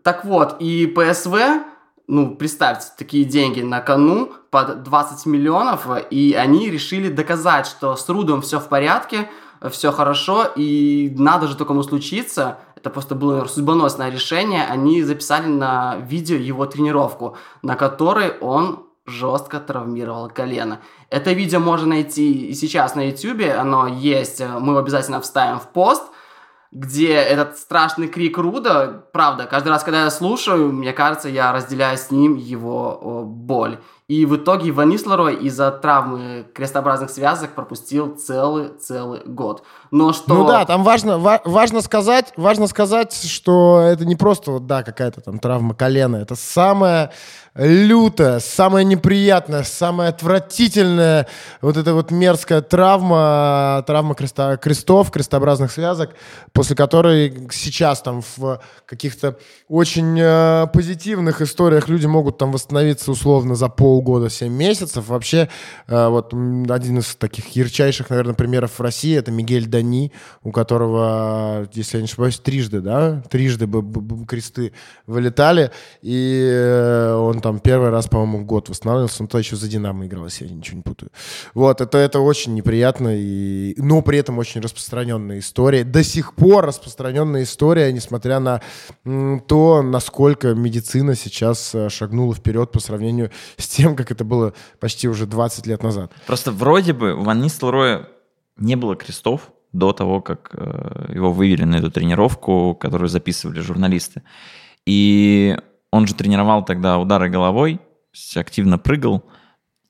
[0.03, 1.37] Так вот, и ПСВ
[2.11, 8.09] ну, представьте, такие деньги на кону под 20 миллионов, и они решили доказать, что с
[8.09, 9.29] Рудом все в порядке,
[9.71, 15.97] все хорошо, и надо же такому случиться, это просто было судьбоносное решение, они записали на
[15.97, 20.81] видео его тренировку, на которой он жестко травмировал колено.
[21.11, 25.69] Это видео можно найти и сейчас на YouTube, оно есть, мы его обязательно вставим в
[25.69, 26.03] пост–
[26.71, 31.97] где этот страшный крик Руда, правда, каждый раз, когда я слушаю, мне кажется, я разделяю
[31.97, 33.79] с ним его боль.
[34.07, 39.65] И в итоге Ван Нислерой из-за травмы крестообразных связок пропустил целый-целый год.
[39.91, 40.35] Но что...
[40.35, 44.83] Ну да, там важно, ва- важно, сказать, важно сказать, что это не просто, вот, да,
[44.83, 46.17] какая-то там травма колена.
[46.17, 47.11] Это самое
[47.59, 51.27] лютая, самая неприятная, самая отвратительная
[51.61, 56.11] вот эта вот мерзкая травма, травма креста, крестов, крестообразных связок,
[56.53, 59.37] после которой сейчас там в каких-то
[59.69, 65.09] очень э, позитивных историях люди могут там восстановиться условно за полгода, 7 месяцев.
[65.09, 65.49] Вообще,
[65.89, 70.13] э, вот один из таких ярчайших, наверное, примеров в России это Мигель Дани,
[70.43, 74.73] у которого, если я не ошибаюсь, трижды, да, трижды бы, кресты
[75.07, 75.71] вылетали,
[76.03, 80.25] и э, он там первый раз, по-моему, год восстанавливался, он тогда еще за Динамо играл,
[80.25, 81.11] если я ничего не путаю.
[81.55, 85.85] Вот, это, это очень неприятно, и, но при этом очень распространенная история.
[85.85, 88.61] До сих пор распространенная история, несмотря на
[89.47, 95.09] то, насколько медицина сейчас э, шагнула вперед по сравнению с тем, как это было почти
[95.09, 96.13] уже 20 лет назад.
[96.27, 98.09] Просто вроде бы у Ван Нистелроя
[98.57, 104.23] не было крестов до того, как э, его вывели на эту тренировку, которую записывали журналисты.
[104.87, 105.57] И
[105.91, 107.81] он же тренировал тогда удары головой,
[108.35, 109.25] активно прыгал.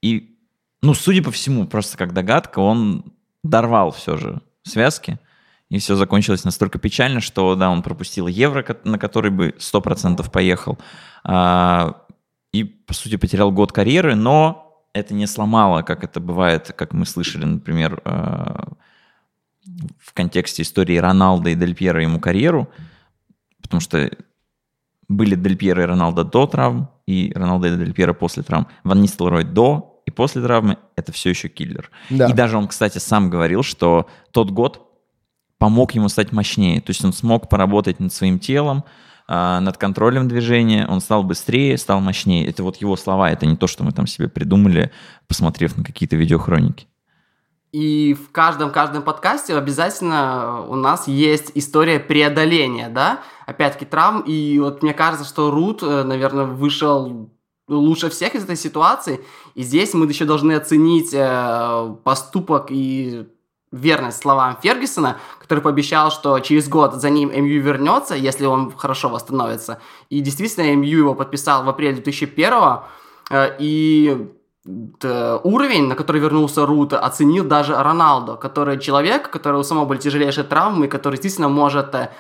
[0.03, 0.37] И,
[0.83, 3.12] ну, судя по всему, просто как догадка, он
[3.43, 5.18] дорвал все же связки.
[5.70, 10.79] И все закончилось настолько печально, что, да, он пропустил евро, на который бы 100% поехал.
[11.24, 12.07] А,
[12.53, 17.05] и, по сути, потерял год карьеры, но это не сломало, как это бывает, как мы
[17.05, 18.68] слышали, например, а,
[20.01, 22.69] в контексте истории Роналда и Дель Пьера ему карьеру,
[23.62, 24.11] потому что
[25.09, 28.66] были Дель Пьеро и Роналдо до травм, и Роналдо и Дель Пьеро после травм.
[28.85, 31.91] Ван Нистелрой до и после травмы— это все еще киллер.
[32.09, 32.29] Да.
[32.29, 34.89] И даже он, кстати, сам говорил, что тот год
[35.59, 36.81] помог ему стать мощнее.
[36.81, 38.85] То есть он смог поработать над своим телом,
[39.27, 42.47] а, над контролем движения, он стал быстрее, стал мощнее.
[42.47, 44.91] Это вот его слова, это не то, что мы там себе придумали,
[45.27, 46.87] посмотрев на какие-то видеохроники.
[47.79, 54.83] И в каждом-каждом подкасте обязательно у нас есть история преодоления, да, опять-таки травм, и вот
[54.83, 57.31] мне кажется, что Рут, э, наверное, вышел
[57.68, 59.24] лучше всех из этой ситуации,
[59.55, 63.29] и здесь мы еще должны оценить э, поступок и
[63.70, 69.09] верность словам Фергюсона, который пообещал, что через год за ним МЮ вернется, если он хорошо
[69.09, 69.81] восстановится.
[70.11, 72.55] И действительно, МЮ его подписал в апреле 2001
[73.31, 74.33] э, и
[75.45, 80.45] уровень, на который вернулся Рут, оценил даже Роналдо, который человек, который у самого были тяжелейшие
[80.45, 82.11] травмы, который действительно может э,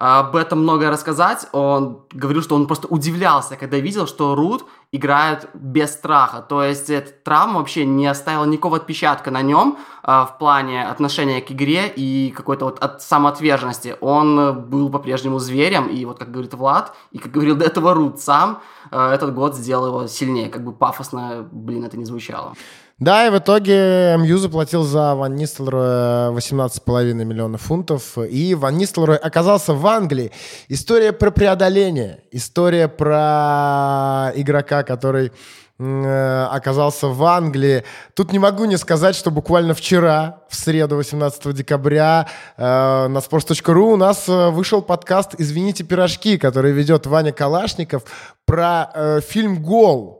[0.00, 1.46] об этом многое рассказать.
[1.52, 6.40] Он говорил, что он просто удивлялся, когда видел, что Руд играет без страха.
[6.40, 11.42] То есть эта травма вообще не оставила никакого отпечатка на нем э, в плане отношения
[11.42, 13.94] к игре и какой-то вот от самоотверженности.
[14.00, 18.20] Он был по-прежнему зверем, и вот как говорит Влад, и как говорил до этого Руд
[18.20, 20.48] сам, э, этот год сделал его сильнее.
[20.48, 22.54] Как бы пафосно, блин, это не звучало.
[23.00, 29.16] Да, и в итоге МЮ заплатил за Ван Нистелроя 18,5 миллионов фунтов, и Ван Нистелрой
[29.16, 30.32] оказался в Англии.
[30.68, 35.32] История про преодоление, история про игрока, который
[35.78, 37.84] э, оказался в Англии.
[38.12, 42.28] Тут не могу не сказать, что буквально вчера, в среду, 18 декабря,
[42.58, 42.62] э,
[43.08, 48.02] на sports.ru у нас э, вышел подкаст «Извините, пирожки», который ведет Ваня Калашников
[48.44, 50.19] про э, фильм «Гол»,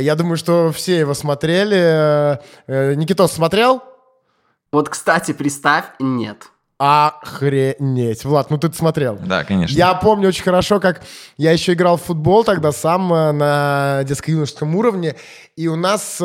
[0.00, 1.76] я думаю, что все его смотрели.
[1.76, 3.82] Э, э, Никитос смотрел?
[4.72, 6.48] Вот, кстати, представь, нет.
[6.78, 8.24] Охренеть.
[8.24, 9.18] Влад, ну ты смотрел.
[9.20, 9.74] Да, конечно.
[9.74, 11.02] Я помню очень хорошо, как
[11.36, 15.16] я еще играл в футбол тогда сам на детско-юношеском уровне,
[15.56, 16.22] и у нас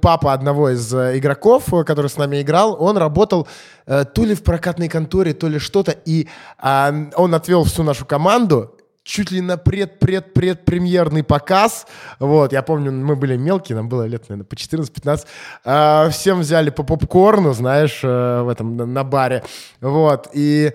[0.00, 3.48] папа одного из игроков, который с нами играл, он работал
[3.86, 6.28] то ли в прокатной конторе, то ли что-то, и
[6.62, 8.77] он отвел всю нашу команду,
[9.08, 11.86] чуть ли на пред-пред-пред-премьерный показ.
[12.18, 15.26] Вот, я помню, мы были мелкие, нам было лет, наверное, по 14-15.
[15.64, 19.42] А, всем взяли по попкорну, знаешь, э, в этом, на, на баре.
[19.80, 20.74] Вот, и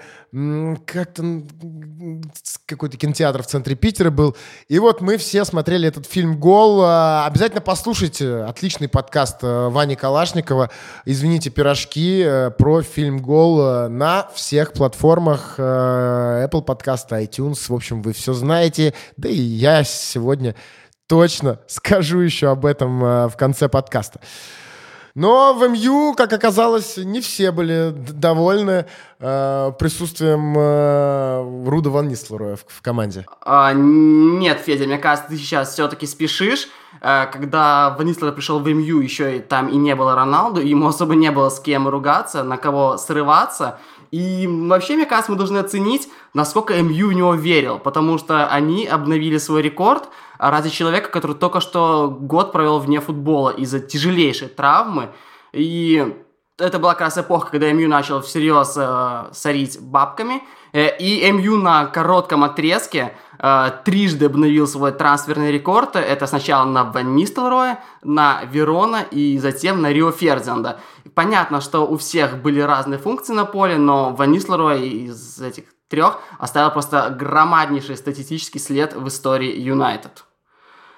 [0.87, 1.43] как-то
[2.65, 4.35] какой-то кинотеатр в центре Питера был.
[4.67, 6.81] И вот мы все смотрели этот фильм «Гол».
[6.83, 10.71] А, обязательно послушайте отличный подкаст э, Вани Калашникова
[11.05, 17.65] «Извините, пирожки» э, про фильм «Гол» на всех платформах Apple Podcast, iTunes.
[17.67, 18.93] В общем, вы все знаете.
[19.17, 20.55] Да и я сегодня
[21.07, 24.21] точно скажу еще об этом в конце подкаста.
[25.15, 28.87] Но в МЮ, как оказалось, не все были довольны
[29.19, 33.23] э, присутствием э, Руда Ван Нислероя в, в команде.
[33.45, 36.67] А, нет, Федя, мне кажется, ты сейчас все-таки спешишь.
[36.99, 40.87] Э, когда Ван Нислер пришел в МЮ, еще и там и не было Роналду, ему
[40.87, 43.79] особо не было с кем ругаться, на кого срываться.
[44.13, 48.85] И вообще, мне кажется, мы должны оценить, насколько МЮ в него верил, потому что они
[48.85, 50.09] обновили свой рекорд–
[50.49, 55.09] ради человека, который только что год провел вне футбола из-за тяжелейшей травмы.
[55.53, 56.15] И
[56.63, 60.41] это была как раз эпоха, когда МЮ начал всерьез э, сорить бабками.
[60.71, 65.95] Э, и МЮ на коротком отрезке э, трижды обновил свой трансферный рекорд.
[65.95, 70.79] Это сначала на Ван Нистелроя, на Верона и затем на Рио Фердинанда.
[71.13, 76.19] Понятно, что у всех были разные функции на поле, но Ван Нистелрой из этих трех
[76.39, 80.23] оставил просто громаднейший статистический след в истории Юнайтед.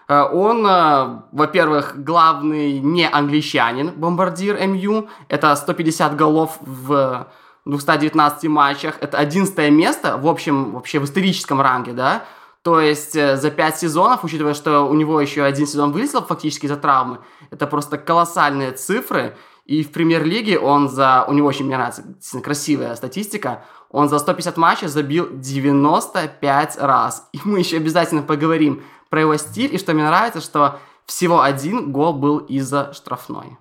[0.07, 5.07] Э, он, э, во-первых, главный не англичанин, бомбардир МЮ.
[5.29, 7.27] Это 150 голов в
[7.65, 8.97] 219 матчах.
[9.01, 12.23] Это 11 место, в общем, вообще в историческом ранге, да.
[12.61, 16.67] То есть э, за 5 сезонов, учитывая, что у него еще один сезон вылетел фактически
[16.67, 17.19] за травмы,
[17.51, 19.35] это просто колоссальные цифры.
[19.65, 21.25] И в премьер-лиге он за...
[21.27, 22.03] У него очень, мне нравится,
[22.43, 23.63] красивая статистика.
[23.89, 27.29] Он за 150 матчей забил 95 раз.
[27.33, 28.83] И мы еще обязательно поговорим
[29.15, 33.57] про его стиль, и что мне нравится, что всего один гол был из-за штрафной.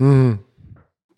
[0.00, 0.38] Mm.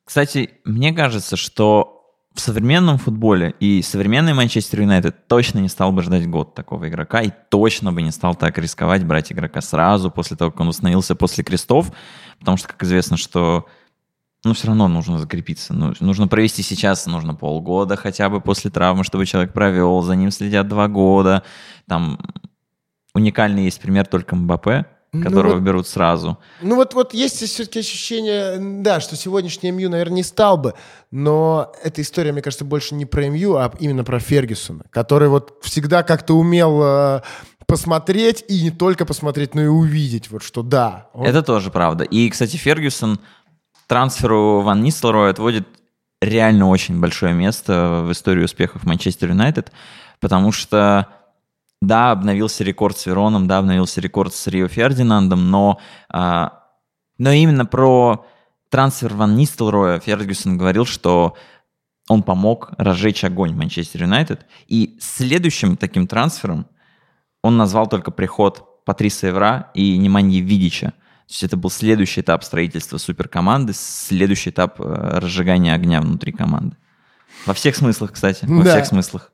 [0.05, 6.03] Кстати, мне кажется, что в современном футболе и современный Манчестер Юнайтед точно не стал бы
[6.03, 10.37] ждать год такого игрока и точно бы не стал так рисковать брать игрока сразу после
[10.37, 11.91] того, как он установился после крестов,
[12.39, 13.65] потому что, как известно, что
[14.45, 15.73] ну, все равно нужно закрепиться.
[15.73, 20.31] Ну, нужно провести сейчас, нужно полгода хотя бы после травмы, чтобы человек провел, за ним
[20.31, 21.45] следят два года,
[21.89, 22.19] там
[23.15, 26.39] уникальный есть пример только Мбаппе, ну которого ну вот, берут сразу.
[26.63, 30.75] Ну вот, вот есть все-таки ощущение, да, что сегодняшний МЮ, наверное, не стал бы,
[31.11, 35.59] но эта история, мне кажется, больше не про МЮ, а именно про Фергюсона, который вот
[35.63, 37.21] всегда как-то умел э,
[37.67, 41.09] посмотреть, и не только посмотреть, но и увидеть, вот что да.
[41.13, 41.27] Он...
[41.27, 42.05] Это тоже правда.
[42.05, 43.19] И, кстати, Фергюсон
[43.89, 45.67] трансферу Ван Нистелрой отводит
[46.23, 49.73] реально очень большое место в истории успехов Манчестер Юнайтед,
[50.21, 51.09] потому что
[51.81, 56.65] да, обновился рекорд с Вероном, да, обновился рекорд с Рио Фердинандом, но, а,
[57.19, 58.27] но именно про
[58.69, 61.37] трансфер Ван Нистелроя Фергюсон говорил, что
[62.09, 64.47] он помог разжечь огонь Манчестер Юнайтед.
[64.67, 66.67] И следующим таким трансфером
[67.43, 70.87] он назвал только приход Патриса Евра и Неманьи Видича.
[70.87, 76.77] То есть это был следующий этап строительства суперкоманды, следующий этап э, разжигания огня внутри команды.
[77.47, 78.73] Во всех смыслах, кстати, во да.
[78.73, 79.33] всех смыслах.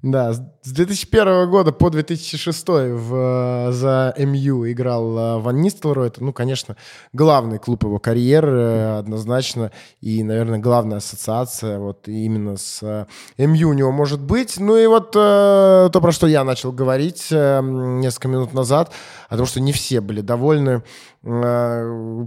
[0.00, 6.06] Да, с 2001 года по 2006 в, за МЮ играл э, Ван Нистелрой.
[6.06, 6.76] Это, ну, конечно,
[7.12, 9.72] главный клуб его карьеры э, однозначно.
[10.00, 13.06] И, наверное, главная ассоциация вот именно с э,
[13.44, 14.60] МЮ у него может быть.
[14.60, 18.92] Ну и вот то, про что я начал говорить несколько минут назад,
[19.28, 20.84] о том, что не все были довольны
[21.17, 21.17] Э,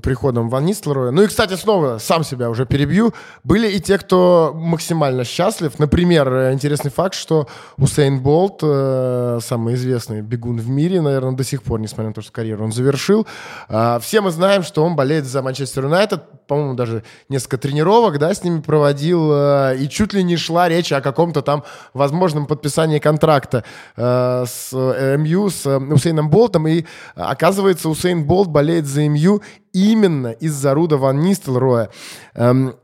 [0.02, 1.12] приходом Ван Нистелроя.
[1.12, 3.14] Ну и, кстати, снова сам себя уже перебью.
[3.43, 5.80] Были и те, кто максимально счастлив.
[5.80, 7.47] Например, э, интересный факт, что
[7.78, 12.22] Усейн Болт, э, самый известный бегун в мире, наверное, до сих пор, несмотря на то,
[12.22, 13.26] что карьеру он завершил,
[13.70, 16.24] э, все мы знаем, что он болеет за Манчестер Юнайтед.
[16.52, 19.32] По-моему, даже несколько тренировок да, с ними проводил.
[19.32, 23.64] Э, и чуть ли не шла речь о каком-то там возможном подписании контракта
[23.95, 26.68] э, с э, МЮ, с э, Усейном Болтом.
[26.68, 26.84] И
[27.16, 29.41] оказывается, Усейн Болт болеет за МЮ
[29.72, 31.89] именно из-за Руда Ван Нистелроя.
[32.34, 32.76] Эм,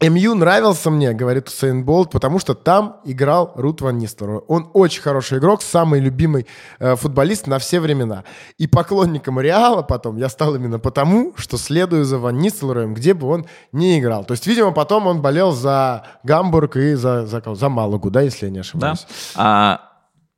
[0.00, 4.38] МЮ нравился мне, говорит Усейн Болт, потому что там играл Рут Ван Нистелрой.
[4.46, 6.46] Он очень хороший игрок, самый любимый
[6.78, 8.22] э, футболист на все времена.
[8.58, 13.26] И поклонником Реала потом я стал именно потому, что следую за Ван Нистелроем, где бы
[13.26, 14.24] он ни играл.
[14.24, 18.46] То есть, видимо, потом он болел за Гамбург и за, за, за Малагу, да, если
[18.46, 19.04] я не ошибаюсь.
[19.34, 19.42] Да.
[19.42, 19.80] А,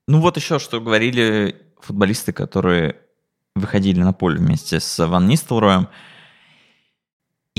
[0.08, 2.96] ну вот еще что говорили футболисты, которые
[3.54, 5.88] выходили на поле вместе с Ван Нистелроем.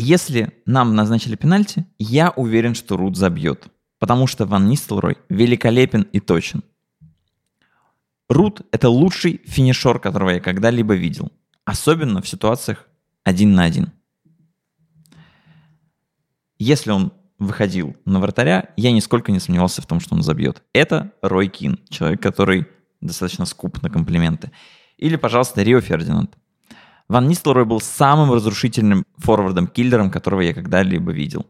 [0.03, 3.67] Если нам назначили пенальти, я уверен, что Рут забьет.
[3.99, 6.63] Потому что Ван Нистелрой великолепен и точен.
[8.27, 11.31] Рут— это лучший финишер, которого я когда-либо видел.
[11.65, 12.87] Особенно в ситуациях
[13.23, 13.91] один на один.
[16.57, 20.63] Если он выходил на вратаря, я нисколько не сомневался в том, что он забьет.
[20.73, 22.65] Это Рой Кин, человек, который
[23.01, 24.51] достаточно скуп на комплименты.
[24.97, 26.35] Или, пожалуйста, Рио Фердинанд.
[27.12, 31.45] Ван Нистелрой был самым разрушительным форвардом-киллером, которого я когда-либо видел.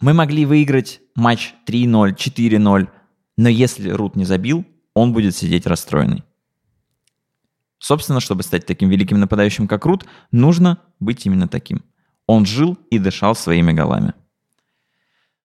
[0.00, 2.88] Мы могли выиграть матч 3-0, 4-0,
[3.36, 6.22] но если Рут не забил, он будет сидеть расстроенный.
[7.80, 11.82] Собственно, чтобы стать таким великим нападающим, как Рут, нужно быть именно таким.
[12.28, 14.14] Он жил и дышал своими голами.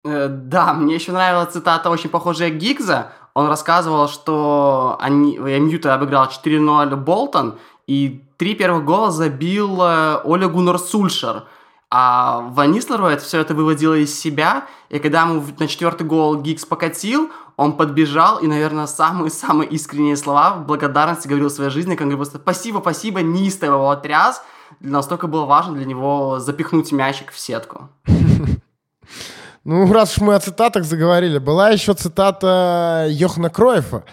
[0.06, 6.28] Э, да, мне еще нравилась цитата, очень похожая Гигза он рассказывал, что они, Мьюта обыграл
[6.28, 11.44] 4-0 Болтон, и три первых гола забил Оля Гуннар Сульшер.
[11.96, 12.74] А Ван
[13.20, 18.40] все это выводило из себя, и когда ему на четвертый гол Гикс покатил, он подбежал
[18.40, 23.76] и, наверное, самые-самые искренние слова в благодарности говорил своей жизни, как говорил, спасибо, спасибо, неистово
[23.76, 24.42] его отряс.
[24.80, 27.90] Настолько было важно для него запихнуть мячик в сетку.
[29.66, 34.04] Ну, раз уж мы о цитатах заговорили, была еще цитата Йохана Кроефа,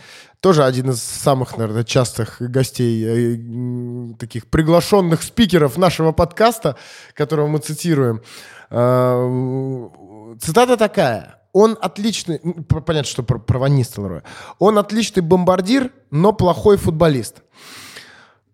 [0.41, 6.77] тоже один из самых, наверное, частых гостей, э, таких приглашенных спикеров нашего подкаста,
[7.15, 8.23] которого мы цитируем.
[8.71, 9.89] Э,
[10.41, 11.37] цитата такая.
[11.53, 12.39] Он отличный,
[12.69, 13.85] понятно, что про, про Ван
[14.59, 17.43] Он отличный бомбардир, но плохой футболист.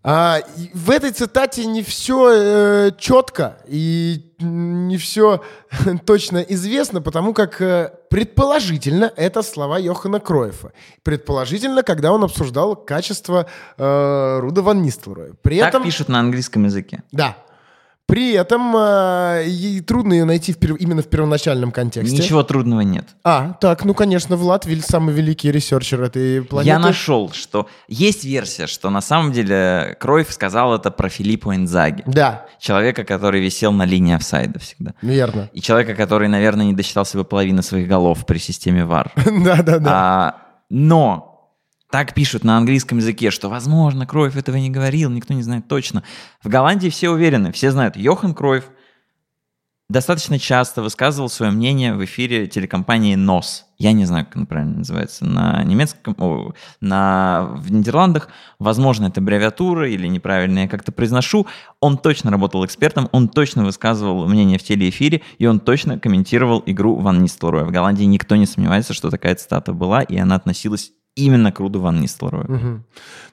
[0.08, 0.38] А,
[0.72, 5.42] в этой цитате не все э, четко и не все
[6.06, 10.72] точно известно, потому как э, предположительно это слова Йохана Кройфа.
[11.02, 15.32] Предположительно, когда он обсуждал качество э, Руда Ван Нистелроя.
[15.42, 15.82] При так этом...
[15.82, 17.02] пишут на английском языке.
[17.10, 17.38] Да.
[18.06, 20.74] При этом э, трудно ее найти в пер...
[20.74, 22.16] именно в первоначальном контексте.
[22.16, 23.04] Ничего трудного нет.
[23.24, 26.68] А, так, ну, конечно, Влад Виль самый великий researcher этой планеты.
[26.68, 32.04] Я нашел, что есть версия, что на самом деле Кройф сказал это про Филиппа Инзаги.
[32.06, 32.46] Да.
[32.60, 34.94] Человека, который висел на линии офсайда всегда.
[35.02, 35.50] Верно.
[35.52, 39.10] И человека, который, наверное, не досчитал себе половины своих голов при системе ВАР.
[39.44, 39.90] Да-да-да.
[39.90, 40.34] А,
[40.70, 41.35] но
[41.96, 46.02] так пишут на английском языке, что, возможно, Кроев этого не говорил, никто не знает точно.
[46.42, 48.64] В Голландии все уверены, все знают, Йохан Кроев
[49.88, 53.64] достаточно часто высказывал свое мнение в эфире телекомпании НОС.
[53.78, 55.24] Я не знаю, как она правильно называется.
[55.24, 58.28] На немецком, о, на, в Нидерландах,
[58.58, 61.46] возможно, это аббревиатура или неправильно я как-то произношу.
[61.80, 66.96] Он точно работал экспертом, он точно высказывал мнение в телеэфире, и он точно комментировал игру
[66.96, 67.64] Ван Нистелроя.
[67.64, 71.80] В Голландии никто не сомневается, что такая цитата была, и она относилась именно к Руду
[71.80, 72.44] Ван Нистелрою.
[72.44, 72.80] Угу.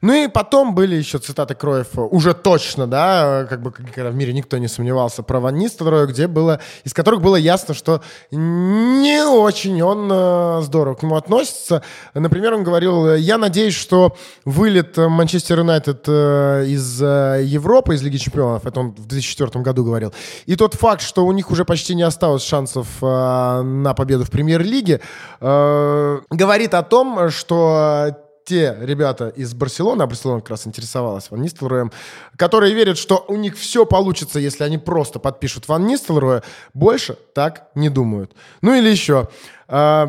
[0.02, 4.34] Ну и потом были еще цитаты Кроев уже точно, да, как бы когда в мире
[4.34, 9.82] никто не сомневался про Ван Нистелроя, где было, из которых было ясно, что не очень
[9.82, 11.84] он э, здорово к нему относится.
[12.14, 14.16] Например, он говорил, я надеюсь, что
[14.46, 19.84] вылет Манчестер Юнайтед э, из э, Европы, из Лиги Чемпионов, это он в 2004 году
[19.84, 20.14] говорил,
[20.46, 24.32] и тот факт, что у них уже почти не осталось шансов э, на победу в
[24.32, 25.02] Премьер-лиге,
[25.42, 27.73] э, говорит о том, что
[28.46, 31.92] те ребята из Барселоны, а Барселона как раз интересовалась Ван Нистелроем,
[32.38, 36.44] которые верят, что у них все получится, если они просто подпишут Ван Нистелроя,
[36.74, 38.34] больше так не думают.
[38.62, 39.30] Ну или еще.
[39.68, 40.08] Э,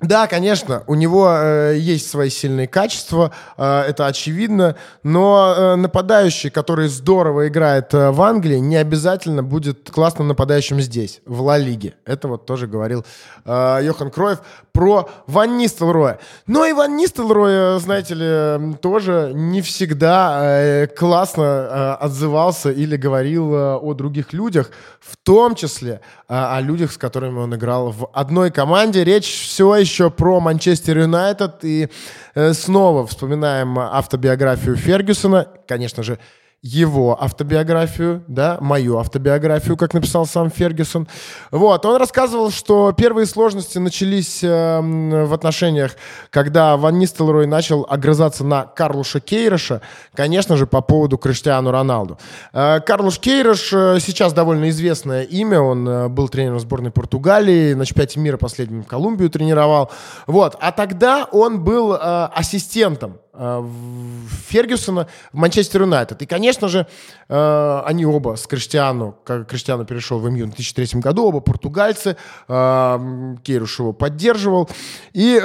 [0.00, 6.50] Да, конечно, у него э, есть свои сильные качества, э, это очевидно, но э, нападающий,
[6.50, 11.94] который здорово играет э, в Англии, не обязательно будет классным нападающим здесь, в Ла Лиге.
[12.04, 13.04] Это вот тоже говорил
[13.44, 14.38] э, Йохан Кроев
[14.70, 16.20] про Ван Нистелроя.
[16.46, 23.52] Но и Ван Нистелрой, знаете ли, тоже не всегда э, классно э, отзывался или говорил
[23.52, 24.70] э, о других людях,
[25.00, 29.02] в том числе э, о людях, с которыми он играл в одной команде.
[29.02, 31.64] Речь все еще про Манчестер Юнайтед.
[31.64, 31.88] И
[32.34, 35.48] э, снова вспоминаем автобиографию Фергюсона.
[35.66, 36.18] Конечно же,
[36.60, 41.06] его автобиографию, да, мою автобиографию, как написал сам Фергюсон.
[41.52, 45.92] Вот, он рассказывал, что первые сложности начались э, в отношениях,
[46.30, 49.82] когда Ван Нистелрой начал огрызаться на Карлуша Кейроша,
[50.14, 52.18] конечно же, по поводу Криштиану Роналду.
[52.52, 57.86] Э, Карлуш Кейрош э, сейчас довольно известное имя, он э, был тренером сборной Португалии, на
[57.86, 59.92] чемпионате мира последним Колумбию тренировал.
[60.26, 61.98] Вот, а тогда он был э,
[62.34, 66.22] ассистентом Фергюсона в Манчестер Юнайтед.
[66.22, 66.86] И, конечно же,
[67.28, 72.16] э, они оба с Криштиану, как Криштиану перешел в МЮ в 2003 году, оба португальцы,
[72.48, 74.68] э, Кейруш его поддерживал.
[75.12, 75.38] И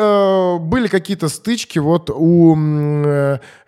[0.59, 2.53] были какие-то стычки вот у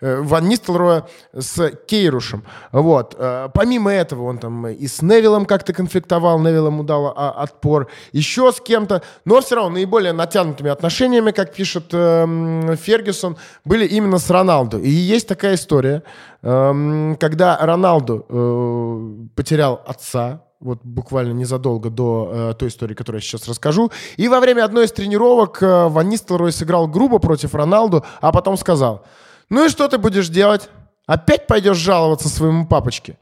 [0.00, 2.44] Ван Нистелроя с Кейрушем.
[2.72, 3.16] Вот.
[3.54, 8.52] Помимо этого, он там и с Невиллом как-то конфликтовал, Невилл ему дал а, отпор, еще
[8.52, 9.02] с кем-то.
[9.24, 14.78] Но все равно наиболее натянутыми отношениями, как пишет Фергюсон, были именно именно с Роналду.
[14.78, 16.02] И есть такая история,
[16.42, 23.22] эм, когда Роналду э, потерял отца, вот буквально незадолго до э, той истории, которую я
[23.22, 23.90] сейчас расскажу.
[24.18, 28.56] И во время одной из тренировок э, Ван Нистелрой сыграл грубо против Роналду, а потом
[28.56, 29.02] сказал,
[29.50, 30.70] ну и что ты будешь делать?
[31.06, 33.16] Опять пойдешь жаловаться своему папочке.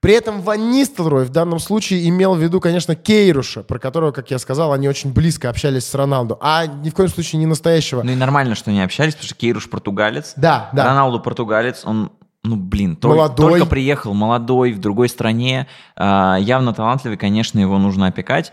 [0.00, 4.30] При этом Ван Нистелрой в данном случае имел в виду, конечно, Кейруша, про которого, как
[4.30, 8.02] я сказал, они очень близко общались с Роналду, а ни в коем случае не настоящего.
[8.02, 10.34] Ну и нормально, что они общались, потому что Кейруш португалец.
[10.36, 10.86] Да, да.
[10.86, 12.12] Роналду португалец, он
[12.42, 13.50] ну, блин, только, молодой.
[13.50, 15.66] только приехал, молодой, в другой стране,
[15.96, 18.52] э, явно талантливый, конечно, его нужно опекать.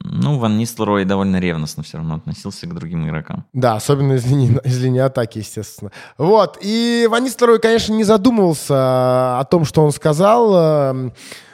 [0.00, 3.44] Ну, Ван Нистелрой довольно ревностно все равно относился к другим игрокам.
[3.52, 5.90] Да, особенно из линии, из линии атаки, естественно.
[6.18, 11.12] Вот, и Ван Нистелрой, конечно, не задумывался о том, что он сказал, эм,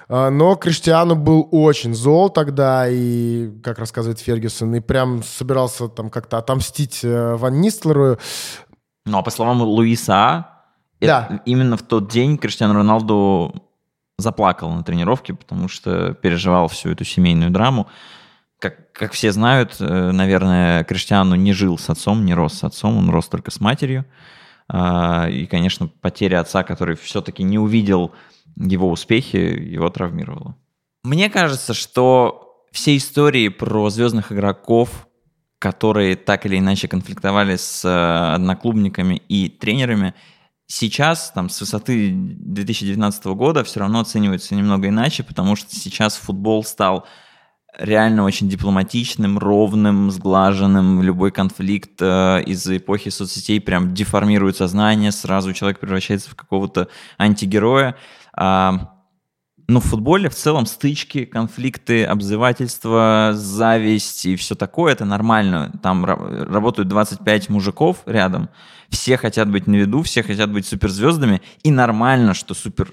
[0.09, 6.11] э, но Криштиану был очень зол тогда, и, как рассказывает Фергюсон, и прям собирался там
[6.11, 8.19] как-то отомстить э, Ван Нистелрою.
[9.07, 10.49] Ну, а по словам Луиса,
[11.01, 11.41] да.
[11.45, 13.55] именно в тот день Криштиану Роналду
[14.19, 17.89] заплакал на тренировке, потому что переживал всю эту семейную драму
[18.61, 22.97] как, как все знают, э, наверное, Криштиану не жил с отцом, не рос с отцом,
[22.99, 24.05] он рос только с матерью.
[24.69, 28.13] А, и, конечно, потеря отца, который все-таки не увидел
[28.57, 30.57] его успехи, его травмировала.
[31.03, 35.09] Мне кажется, что все истории про звездных игроков,
[35.59, 40.15] которые так или иначе конфликтовали с э, одноклубниками и тренерами,
[40.67, 46.63] сейчас, там, с высоты 2019 года все равно оцениваются немного иначе, потому что сейчас футбол
[46.63, 47.07] стал
[47.81, 51.03] реально очень дипломатичным, ровным, сглаженным.
[51.03, 57.97] Любой конфликт э, из-за эпохи соцсетей прям деформирует сознание, сразу человек превращается в какого-то антигероя.
[58.35, 59.01] А,
[59.67, 65.73] но в футболе в целом стычки, конфликты, обзывательства, зависть и все такое, это нормально.
[65.83, 68.51] Там работают 25 мужиков рядом,
[68.89, 72.93] все хотят быть на виду, все хотят быть суперзвездами, и нормально, что супер,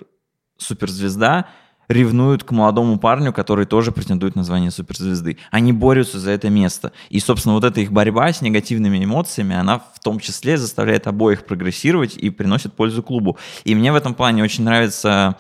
[0.58, 1.48] суперзвезда
[1.90, 5.38] ревнуют к молодому парню, который тоже претендует на звание суперзвезды.
[5.52, 6.92] Они борются за это место.
[7.10, 11.46] И, собственно, вот эта их борьба с негативными эмоциями, она в том числе заставляет обоих
[11.46, 13.38] прогрессировать и приносит пользу клубу.
[13.64, 15.38] И мне в этом плане очень нравится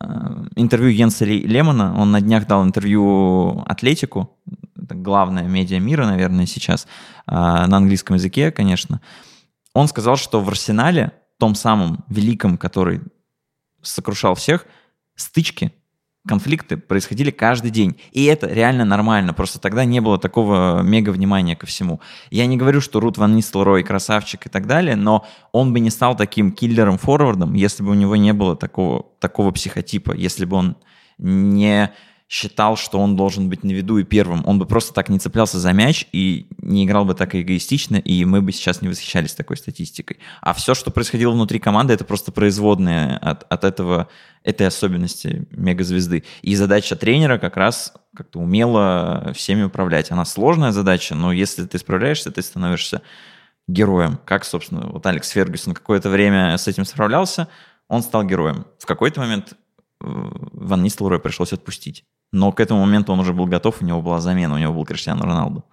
[0.00, 0.04] э,
[0.54, 2.00] интервью Йенса Лемона.
[2.00, 4.30] Он на днях дал интервью Атлетику.
[4.80, 6.86] Это главная медиа мира, наверное, сейчас.
[7.26, 9.00] Э, на английском языке, конечно.
[9.74, 13.00] Он сказал, что в Арсенале, том самом великом, который
[13.82, 14.64] сокрушал всех–
[15.16, 15.72] стычки,
[16.26, 18.00] конфликты происходили каждый день.
[18.12, 19.34] И это реально нормально.
[19.34, 22.00] Просто тогда не было такого мега внимания ко всему.
[22.30, 25.90] Я не говорю, что Рут Ван Нистелрой красавчик и так далее, но он бы не
[25.90, 30.76] стал таким киллером-форвардом, если бы у него не было такого, такого психотипа, если бы он
[31.18, 31.92] не
[32.32, 34.42] считал, что он должен быть на виду и первым.
[34.46, 38.24] Он бы просто так не цеплялся за мяч и не играл бы так эгоистично, и
[38.24, 40.18] мы бы сейчас не восхищались такой статистикой.
[40.40, 44.08] А все, что происходило внутри команды, это просто производные от, от этого,
[44.44, 46.24] этой особенности мегазвезды.
[46.40, 50.10] И задача тренера как раз как-то умело всеми управлять.
[50.10, 53.02] Она сложная задача, но если ты справляешься, ты становишься
[53.68, 54.18] героем.
[54.24, 57.48] Как, собственно, вот Алекс Фергюсон какое-то время с этим справлялся,
[57.88, 58.64] он стал героем.
[58.78, 59.56] В какой-то момент э,
[60.00, 62.06] Ван Нистелрой пришлось отпустить.
[62.32, 64.84] Но к этому моменту он уже был готов, у него была замена, у него был
[64.84, 65.64] Криштиану Роналду.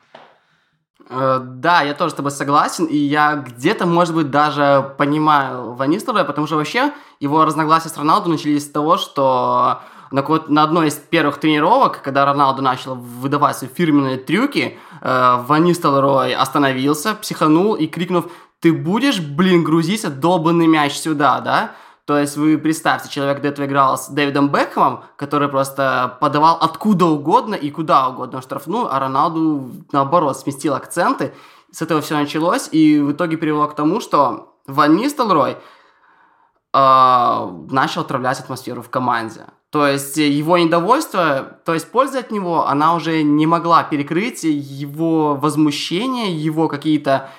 [1.10, 5.90] Э, да, я тоже с тобой согласен, и я где-то, может быть, даже понимаю Ван
[5.90, 9.82] Нистелрooя, потому что вообще его разногласия с Роналду начались с того, что
[10.12, 16.36] на, на одной из первых тренировок, когда Роналду начал выдавать свои фирменные трюки, э, Нистелрой
[16.36, 18.26] остановился, психанул и крикнув
[18.60, 21.72] «Ты будешь, блин, грузиться долбанный мяч сюда, да?»
[22.10, 27.06] То есть вы представьте, человек до этого играл с Дэвидом Бекхэмом, который просто подавал откуда
[27.06, 31.36] угодно и куда угодно штрафную, а Роналду, наоборот, сместил акценты.
[31.72, 35.58] С этого все началось, и в итоге привело к тому, что Ван Нистелрой э,
[37.70, 39.42] начал отравлять атмосферу в команде.
[39.70, 45.36] То есть его недовольство, то есть польза от него, она уже не могла перекрыть его
[45.36, 47.30] возмущение, его какие-то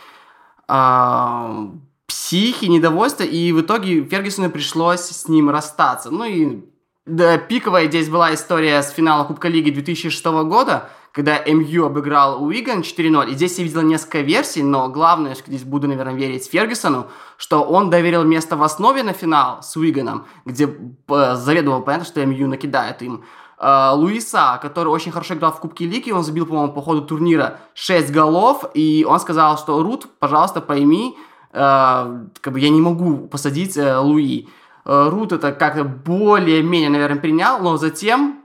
[0.69, 1.71] э,
[2.11, 6.11] психи, недовольство, и в итоге Фергюсону пришлось с ним расстаться.
[6.11, 6.65] Ну и
[7.07, 12.81] да, пиковая здесь была история с финала Кубка Лиги 2006 года, когда МЮ обыграл Уиган
[12.81, 13.31] 4-0.
[13.31, 17.07] И здесь я видел несколько версий, но главное, что здесь буду, наверное, верить Фергюсону,
[17.37, 22.27] что он доверил место в основе на финал с Уиганом, где э, заведомо понятно, что
[22.27, 23.23] МЮ накидает им.
[23.57, 27.61] Э, Луиса, который очень хорошо играл в Кубке Лиги, он забил, по-моему, по ходу турнира
[27.75, 31.17] 6 голов, и он сказал, что Рут, пожалуйста, пойми,
[31.53, 34.49] как бы я не могу посадить э, Луи.
[34.85, 38.41] Э, Рут это как-то более-менее, наверное, принял, но затем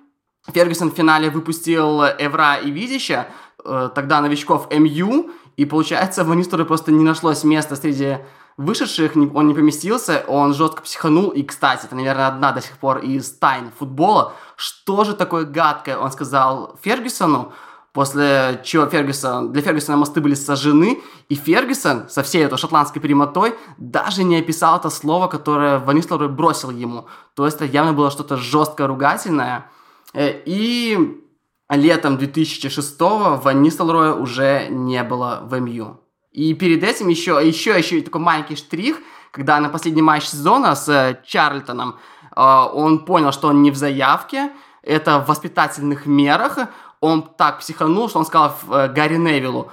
[0.51, 3.27] Фергюсон в финале выпустил Эвра и Видища,
[3.63, 8.17] э, тогда новичков МЮ, и получается, в Ванистеру просто не нашлось места среди
[8.57, 12.99] вышедших, он не поместился, он жестко психанул, и, кстати, это, наверное, одна до сих пор
[12.99, 17.53] из тайн футбола, что же такое гадкое, он сказал Фергюсону,
[17.95, 23.55] после чего Фергюсон, для Фергюсона мосты были сожжены, и Фергюсон со всей этой шотландской прямотой
[23.77, 26.01] даже не описал это слово, которое Ван
[26.35, 27.07] бросил ему.
[27.35, 29.71] То есть это явно было что-то жестко ругательное.
[30.13, 31.21] Э, и
[31.69, 36.01] летом 2006-го Ван уже не было в МЮ.
[36.33, 38.97] И перед этим еще, еще, еще такой маленький штрих,
[39.31, 41.95] когда на последний матч сезона с э, Чарльтоном
[42.35, 42.41] э,
[42.73, 44.51] он понял, что он не в заявке,
[44.85, 46.59] это в воспитательных мерах,
[47.01, 49.71] он так психанул, что он сказал э, Гарри Невиллу,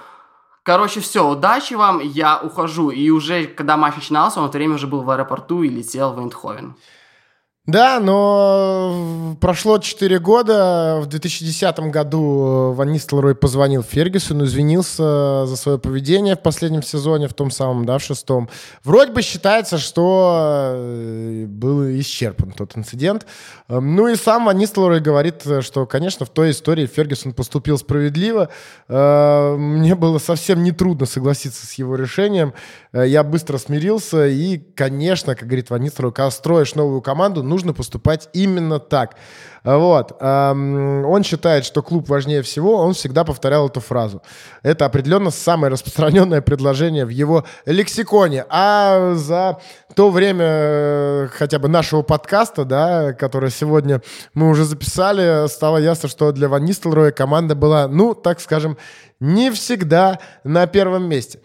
[0.62, 2.90] короче, все, удачи вам, я ухожу.
[2.90, 6.12] И уже, когда матч начинался, он в это время уже был в аэропорту и летел
[6.12, 6.74] в Эндховен.
[7.64, 10.98] Да, но прошло 4 года.
[11.00, 17.34] В 2010 году Ван Нистелрой позвонил Фергюсону, извинился за свое поведение в последнем сезоне, в
[17.34, 18.48] том самом, да, в шестом.
[18.82, 23.26] Вроде бы считается, что э, был исчерпан тот инцидент.
[23.68, 28.48] Ну и сам Ван Нистелрой говорит, что, конечно, в той истории Фергюсон поступил справедливо.
[28.88, 32.54] Э, мне было совсем нетрудно согласиться с его решением.
[32.92, 37.74] Э, я быстро смирился и, конечно, как говорит Ван Нистелрой, когда строишь новую команду, нужно
[37.74, 39.16] поступать именно так.
[39.64, 40.20] Вот.
[40.20, 44.22] Он считает, что клуб важнее всего, он всегда повторял эту фразу.
[44.62, 48.44] Это определенно самое распространенное предложение в его лексиконе.
[48.48, 49.58] А за
[49.94, 54.00] то время э, хотя бы нашего подкаста, да, который сегодня
[54.34, 58.78] мы уже записали, стало ясно, что для Ван Нистелроя команда была, ну, так скажем,
[59.20, 61.40] не всегда на первом месте.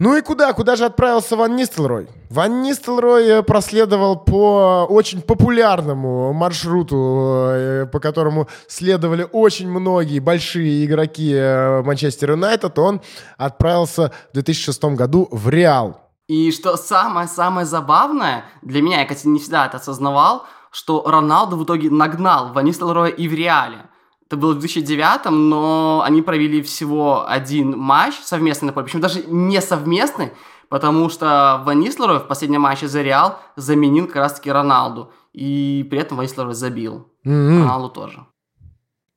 [0.00, 0.54] Ну и куда?
[0.54, 2.08] Куда же отправился Ван Нистелрой?
[2.30, 10.86] Ван Нистелрой э, проследовал по очень популярному маршруту, э, по которому следовали очень многие большие
[10.86, 12.78] игроки э, Манчестер Юнайтед.
[12.78, 13.02] Он
[13.36, 16.00] отправился в 2006 году в Реал.
[16.28, 21.64] И что самое-самое забавное, для меня, я, кстати, не всегда это осознавал, что Роналду в
[21.64, 23.89] итоге нагнал Ван Нистелроя и в Реале.
[24.30, 28.84] Это было в 2009, но они провели всего один матч совместный на поле.
[28.84, 30.30] Причем даже не совместный,
[30.68, 35.10] потому что Ван в последнем матче за Реал заменил как раз-таки Роналду.
[35.32, 37.08] И при этом Ван забил.
[37.26, 37.58] Mm-hmm.
[37.62, 38.24] Роналду тоже.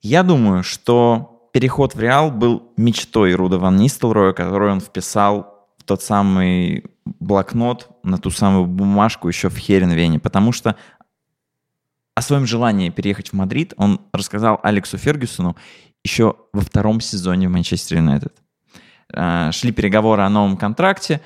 [0.01, 5.83] Я думаю, что переход в Реал был мечтой Руда Ван Нистелроя, который он вписал в
[5.83, 10.75] тот самый блокнот, на ту самую бумажку еще в Херенвене, потому что
[12.15, 15.55] о своем желании переехать в Мадрид он рассказал Алексу Фергюсону
[16.03, 18.33] еще во втором сезоне в Манчестер Юнайтед.
[19.13, 21.21] А, шли переговоры о новом контракте.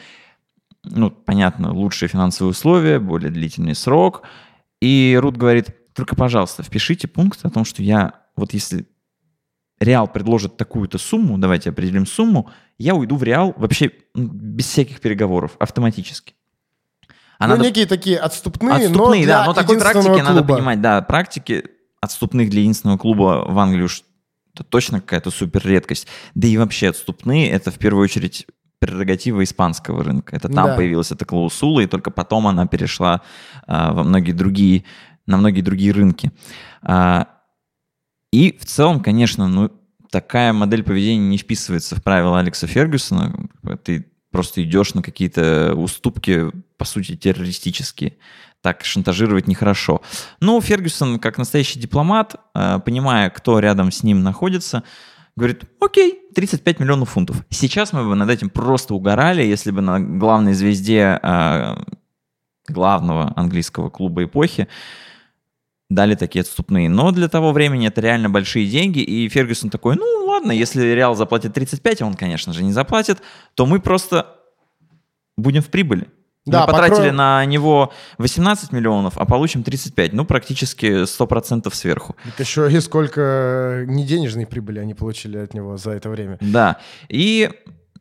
[0.84, 4.24] Ну, понятно, лучшие финансовые условия, более длительный срок.
[4.82, 8.88] И Рут говорит, только, пожалуйста, впишите пункт о том, что я, вот если
[9.80, 15.58] Реал предложит такую-то сумму, давайте определим сумму, я уйду в Реал вообще без всяких переговоров,
[15.60, 16.36] автоматически.
[17.40, 17.66] А ну, надо...
[17.66, 20.24] некие такие отступные, отступные, но для да, но такой практики клуба.
[20.24, 21.66] надо понимать, да, практики
[22.02, 24.04] отступных для единственного клуба в Англии уж
[24.54, 26.08] это точно какая-то супер редкость.
[26.34, 28.48] Да и вообще отступные это в первую очередь
[28.80, 30.36] прерогатива испанского рынка.
[30.36, 30.76] Это там да.
[30.76, 33.22] появилась эта клаусула, и только потом она перешла
[33.66, 34.84] а, во многие другие,
[35.26, 36.32] на многие другие рынки.
[36.82, 37.28] А,
[38.32, 39.72] и в целом, конечно, ну,
[40.12, 43.50] такая модель поведения не вписывается в правила Алекса Фергюсона.
[43.84, 48.18] Ты просто идешь на какие-то уступки, по сути, террористические.
[48.62, 50.02] Так шантажировать нехорошо.
[50.40, 54.84] Но Фергюсон, как настоящий дипломат, э, понимая, кто рядом с ним находится,
[55.36, 57.44] говорит, окей, 35 миллионов фунтов.
[57.50, 61.76] Сейчас мы бы над этим просто угорали, если бы на главной звезде э,
[62.68, 64.68] главного английского клуба эпохи
[65.90, 66.90] дали такие отступные.
[66.90, 71.16] Но для того времени это реально большие деньги, и Фергюсон такой, ну ладно, если Реал
[71.16, 73.22] заплатит 35, а он, конечно же, не заплатит,
[73.56, 74.36] то мы просто
[75.38, 76.08] будем в прибыли.
[76.46, 77.16] Да, мы потратили покроем...
[77.18, 80.14] на него 18 миллионов, а получим 35.
[80.14, 82.16] Ну, практически 100% сверху.
[82.26, 86.38] Это еще и сколько не денежной прибыли они получили от него за это время.
[86.40, 86.78] Да.
[87.10, 87.50] И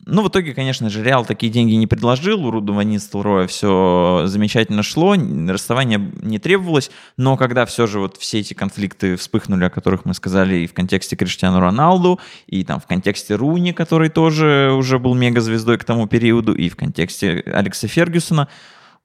[0.07, 4.23] ну, в итоге, конечно же, Реал такие деньги не предложил, у Руда Ван Нистелроя все
[4.27, 5.17] замечательно шло,
[5.49, 10.15] расставание не требовалось, но когда все же вот все эти конфликты вспыхнули, о которых мы
[10.15, 15.15] сказали и в контексте Криштиану Роналду, и там в контексте Руни, который тоже уже был
[15.15, 18.47] мегазвездой к тому периоду, и в контексте Алекса Фергюсона,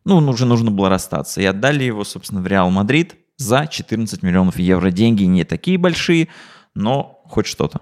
[0.05, 1.41] ну, уже нужно было расстаться.
[1.41, 4.91] И отдали его, собственно, в Реал Мадрид за 14 миллионов евро.
[4.91, 6.27] Деньги не такие большие,
[6.75, 7.81] но хоть что-то.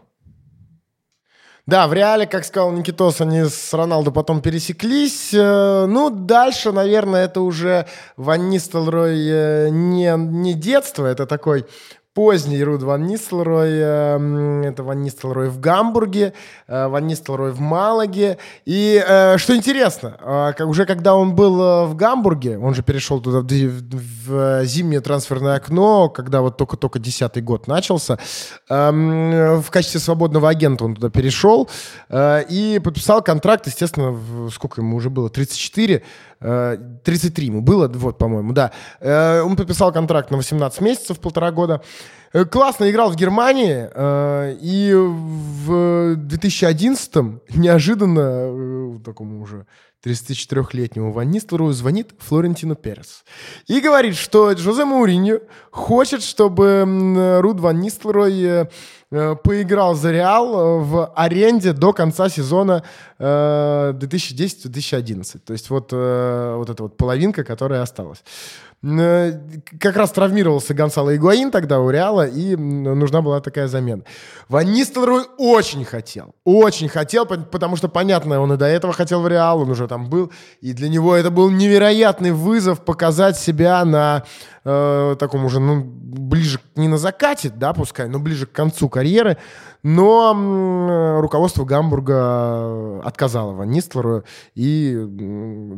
[1.70, 5.32] Да, в реале, как сказал Никитос, они с Роналду потом пересеклись.
[5.36, 7.86] Э, ну, дальше, наверное, это уже
[8.18, 11.68] Ван Нистелрой э, не, не детство, это такой
[12.20, 16.34] поздний Руд Ван Нистелрой, э, это Ван Нистелрой в Гамбурге,
[16.68, 18.38] э, Ван Нистелрой в Малаге.
[18.66, 24.66] И э, что интересно, уже когда он был в Гамбурге, он же перешел туда в
[24.66, 28.18] зимнее трансферное окно, когда вот только-только десятый год начался,
[28.70, 31.70] эм, в качестве свободного агента он туда перешел
[32.14, 34.14] и подписал контракт, естественно,
[34.54, 36.04] сколько ему уже было, 34,
[36.40, 38.72] 33 ему было, вот, по-моему, да.
[39.02, 41.82] Он подписал контракт на 18 месяцев, полтора года.
[42.32, 49.66] Э, классно играл в Германии, э, и в 2011-м неожиданно э, такому уже
[50.06, 53.26] 34-летнему Ван Нистелрою звонит Флорентино Перес.
[53.68, 55.40] И говорит, что Жозе Мауриньо
[55.72, 58.70] хочет, чтобы Руд Ван Нистелрой
[59.10, 62.84] поиграл за Реал в аренде до конца сезона
[63.20, 65.40] 2010-2011.
[65.40, 68.24] То есть вот, вот эта вот половинка, которая осталась.
[68.82, 69.34] Э,
[69.78, 74.04] как раз травмировался Гонсало Игуаин тогда у Реала, и нужна была такая замена.
[74.48, 79.28] Ван Нистелрой очень хотел, очень хотел, потому что, понятно, он и до этого хотел в
[79.28, 84.24] Реал, он уже там был, и для него это был невероятный вызов показать себя на
[84.64, 89.38] э, таком уже, ну, ближе, не на закате, да, пускай, но ближе к концу карьеры,
[89.84, 94.24] но руководство Гамбурга отказало Ван Нистлеру
[94.56, 94.98] и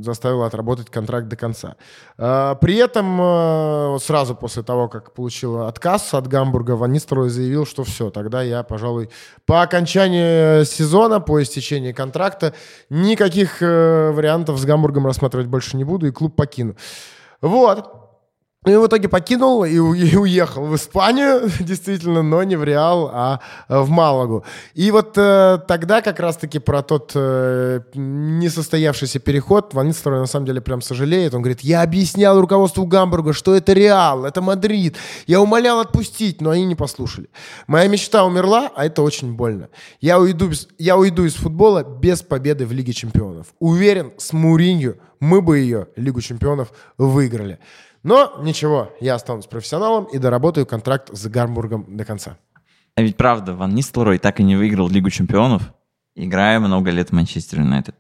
[0.02, 1.76] заставило отработать контракт до конца.
[2.18, 7.66] А, при этом э, сразу после того, как получил отказ от Гамбурга, Ван Нистлерой заявил,
[7.66, 9.10] что все, тогда я, пожалуй,
[9.46, 12.54] по окончании сезона, по истечении контракта,
[12.90, 16.76] никаких э, вариантов с Гамбургом рассматривать больше не буду и клуб покину.
[17.42, 18.01] Вот.
[18.68, 23.90] И в итоге покинул и, уехал в Испанию, действительно, но не в Реал, а в
[23.90, 24.46] Малагу.
[24.76, 30.62] И вот э, тогда как раз-таки про тот э, несостоявшийся переход Ван на самом деле
[30.62, 31.34] прям сожалеет.
[31.34, 34.96] Он говорит, я объяснял руководству Гамбурга, что это Реал, это Мадрид.
[35.26, 37.30] Я умолял отпустить, но они не послушали.
[37.66, 39.70] Моя мечта умерла, а это очень больно.
[40.02, 43.48] Я уйду, я уйду из футбола без победы в Лиге чемпионов.
[43.58, 47.58] Уверен, с Муринью мы бы ее, Лигу чемпионов, выиграли.
[48.04, 52.38] Но ничего, я останусь профессионалом и доработаю контракт с Гармбургом до конца.
[52.96, 55.74] А ведь правда, Ван Нистелрой так и не выиграл Лигу чемпионов,
[56.16, 57.96] играя много лет в Манчестер Юнайтед.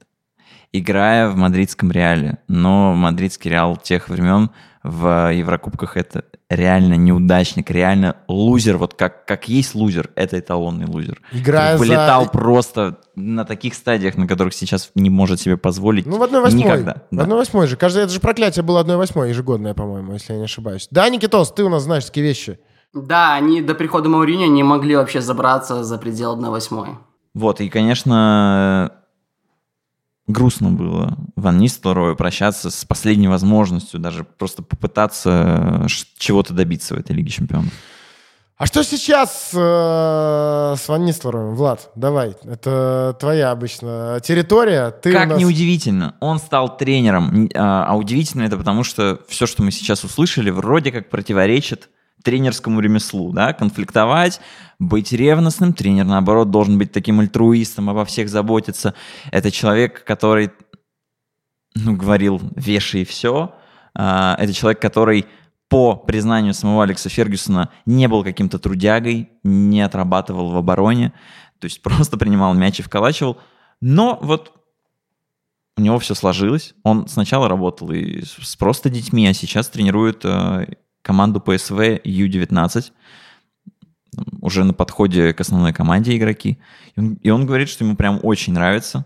[0.73, 2.39] Играя в мадридском Реале.
[2.47, 4.51] Но мадридский Реал тех времен
[4.83, 11.21] в Еврокубках это реально неудачник, реально лузер, вот как, как есть лузер, это эталонный лузер.
[11.31, 12.29] Играя Полетал за...
[12.29, 16.53] просто на таких стадиях, на которых сейчас не может себе позволить Ну, в 1-8.
[16.53, 17.03] Никогда.
[17.09, 17.23] Да.
[17.23, 17.77] В 1-8 же.
[17.77, 20.87] Каждое это же проклятие было 1-8 ежегодное, по-моему, если я не ошибаюсь.
[20.91, 22.59] Да, Никитос, ты у нас знаешь такие вещи.
[22.93, 26.95] Да, они до прихода Мауриньо не могли вообще забраться за предел 1-8.
[27.33, 28.91] Вот, и, конечно,
[30.27, 35.85] грустно было Ван Нистелрою прощаться с последней возможностью, даже просто попытаться
[36.17, 37.73] чего-то добиться в этой Лиге Чемпионов.
[38.61, 41.89] А что сейчас э, с Ван Нистелроем, Влад?
[41.95, 44.91] Давай, это твоя обычно территория.
[44.91, 45.39] Ты как нас...
[45.39, 47.49] неудивительно, он стал тренером.
[47.55, 51.89] А, а удивительно это потому, что все, что мы сейчас услышали, вроде как противоречит
[52.23, 54.39] тренерскому ремеслу, да, конфликтовать,
[54.79, 55.73] быть ревностным.
[55.73, 58.93] Тренер, наоборот, должен быть таким альтруистом, обо всех заботиться.
[59.31, 60.51] Это человек, который,
[61.75, 63.53] ну, говорил, вешай все.
[63.93, 65.25] А, это человек, который
[65.71, 71.13] по признанию самого Алекса Фергюсона, не был каким-то трудягой, не отрабатывал в обороне,
[71.59, 73.37] то есть просто принимал мяч и вколачивал.
[73.79, 74.51] Но вот
[75.77, 76.73] у него все сложилось.
[76.83, 82.91] Он сначала работал и с просто детьми, а сейчас тренирует э, команду ПСВ Ю-19
[84.41, 86.59] уже на подходе к основной команде игроки.
[86.95, 89.05] И он, и он говорит, что ему прям очень нравится,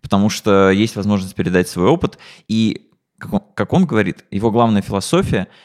[0.00, 2.18] потому что есть возможность передать свой опыт.
[2.48, 5.48] И, как он, как он говорит, его главная философия—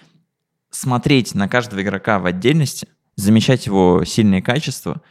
[0.70, 5.02] смотреть на каждого игрока в отдельности, замечать его сильные качества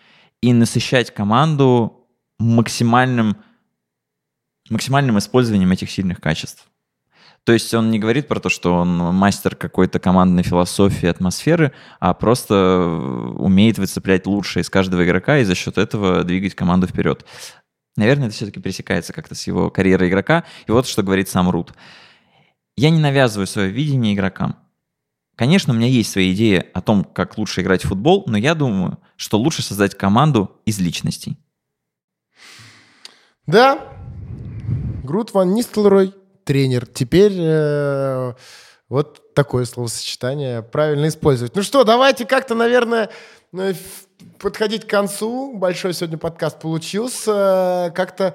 [0.40, 2.06] и насыщать команду
[2.38, 3.36] максимальным,
[4.70, 6.68] максимальным использованием этих сильных качеств.
[7.48, 12.12] То есть он не говорит про то, что он мастер какой-то командной философии, атмосферы, а
[12.12, 12.82] просто
[13.38, 17.24] умеет выцеплять лучшее из каждого игрока и за счет этого двигать команду вперед.
[17.96, 20.44] Наверное, это все-таки пересекается как-то с его карьерой игрока.
[20.66, 21.72] И вот что говорит сам Рут.
[22.76, 24.56] Я не навязываю свое видение игрокам.
[25.34, 28.54] Конечно, у меня есть свои идеи о том, как лучше играть в футбол, но я
[28.54, 31.38] думаю, что лучше создать команду из личностей.
[33.46, 33.88] Да,
[35.02, 36.12] Грут Ван Нистелрой
[36.48, 36.86] тренер.
[36.86, 38.32] Теперь э,
[38.88, 41.54] вот такое словосочетание правильно использовать.
[41.54, 43.10] Ну что, давайте как-то, наверное,
[43.52, 43.74] э,
[44.38, 45.52] подходить к концу.
[45.54, 47.92] Большой сегодня подкаст получился.
[47.94, 48.34] Как-то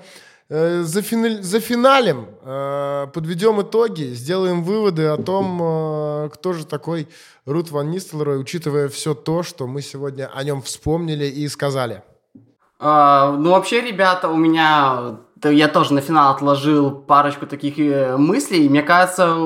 [0.49, 6.68] э, за, финаль, за финалем э, подведем итоги, сделаем выводы о том, э, кто же
[6.68, 7.07] такой
[7.45, 12.03] Рут Ван Нистелрой, учитывая все то, что мы сегодня о нем вспомнили и сказали.
[12.80, 15.18] Uh, ну, вообще, ребята, у меня
[15.50, 18.70] я тоже на финал отложил парочку таких э, мыслей.
[18.70, 19.38] Мне кажется,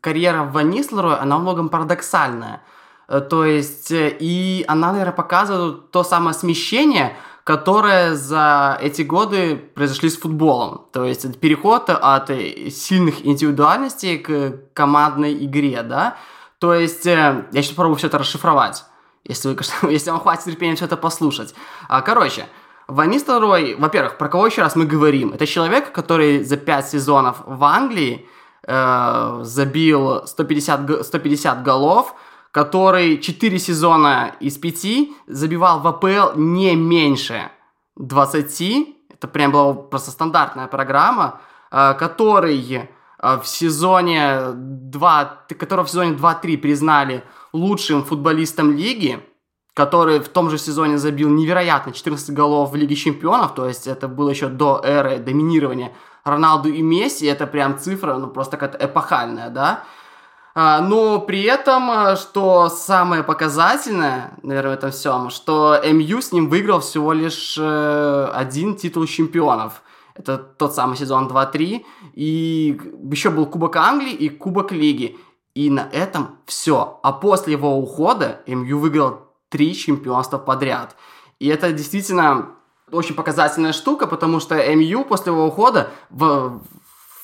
[0.00, 2.62] карьера Ван Нислера, она многом парадоксальная.
[3.08, 9.56] Э, то есть, э, и она, наверное, показывает то самое смещение, которое за эти годы
[9.56, 10.86] произошли с футболом.
[10.92, 12.28] То есть, это переход от
[12.70, 16.16] сильных индивидуальностей к командной игре, да.
[16.58, 18.84] То есть, я сейчас попробую все это расшифровать,
[19.24, 19.56] если,
[19.92, 21.54] если вам хватит терпения все это послушать.
[21.88, 22.46] А, короче,
[22.88, 25.32] Ван Рой, во-первых, про кого еще раз мы говорим?
[25.32, 28.28] Это человек, который за 5 сезонов в Англии
[28.62, 32.14] э, забил 150, 150 голов,
[32.52, 37.50] который 4 сезона из 5 забивал в АПЛ не меньше
[37.96, 38.88] 20.
[39.10, 41.40] Это прям была просто стандартная программа,
[41.72, 45.24] э, который э, в сезоне 2,
[45.58, 49.20] которого в сезоне 2-3 признали лучшим футболистом лиги
[49.76, 54.08] который в том же сезоне забил невероятно 14 голов в Лиге Чемпионов, то есть это
[54.08, 55.92] было еще до эры доминирования
[56.24, 59.84] Роналду и Месси, это прям цифра, ну просто какая-то эпохальная, да.
[60.54, 66.32] А, но при этом, э, что самое показательное, наверное, в этом всем, что МЮ с
[66.32, 69.82] ним выиграл всего лишь э, один титул чемпионов.
[70.14, 71.84] Это тот самый сезон 2-3.
[72.14, 72.80] И
[73.12, 75.18] еще был Кубок Англии и Кубок Лиги.
[75.54, 77.00] И на этом все.
[77.02, 79.25] А после его ухода МЮ выиграл
[79.56, 80.96] три чемпионства подряд.
[81.38, 82.50] И это действительно
[82.92, 86.60] очень показательная штука, потому что МЮ после его ухода в,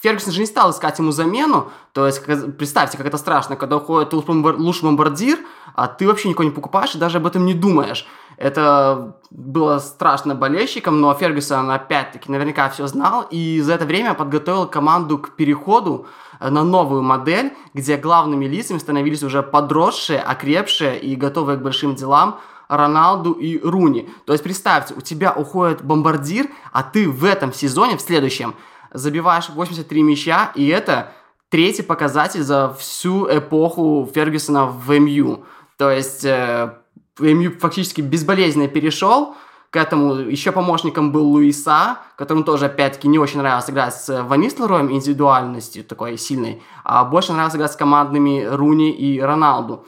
[0.02, 1.70] Фергюсон же не стал искать ему замену.
[1.92, 5.40] То есть, представьте, как это страшно, когда уходит лучший бомбардир,
[5.74, 8.06] а ты вообще никого не покупаешь и даже об этом не думаешь.
[8.38, 14.66] Это было страшно болельщикам, но Фергюсон опять-таки наверняка все знал и за это время подготовил
[14.66, 16.06] команду к переходу
[16.50, 22.40] на новую модель, где главными лицами становились уже подросшие, окрепшие и готовые к большим делам
[22.68, 24.08] Роналду и Руни.
[24.24, 28.54] То есть представьте, у тебя уходит бомбардир, а ты в этом сезоне, в следующем,
[28.92, 31.12] забиваешь 83 мяча, и это
[31.50, 35.44] третий показатель за всю эпоху Фергюсона в МЮ.
[35.76, 36.74] То есть э,
[37.18, 39.36] МЮ фактически безболезненно перешел
[39.72, 40.16] к этому.
[40.16, 46.18] Еще помощником был Луиса, которому тоже, опять-таки, не очень нравилось играть с Ванислероем индивидуальностью такой
[46.18, 49.86] сильной, а больше нравилось играть с командными Руни и Роналду.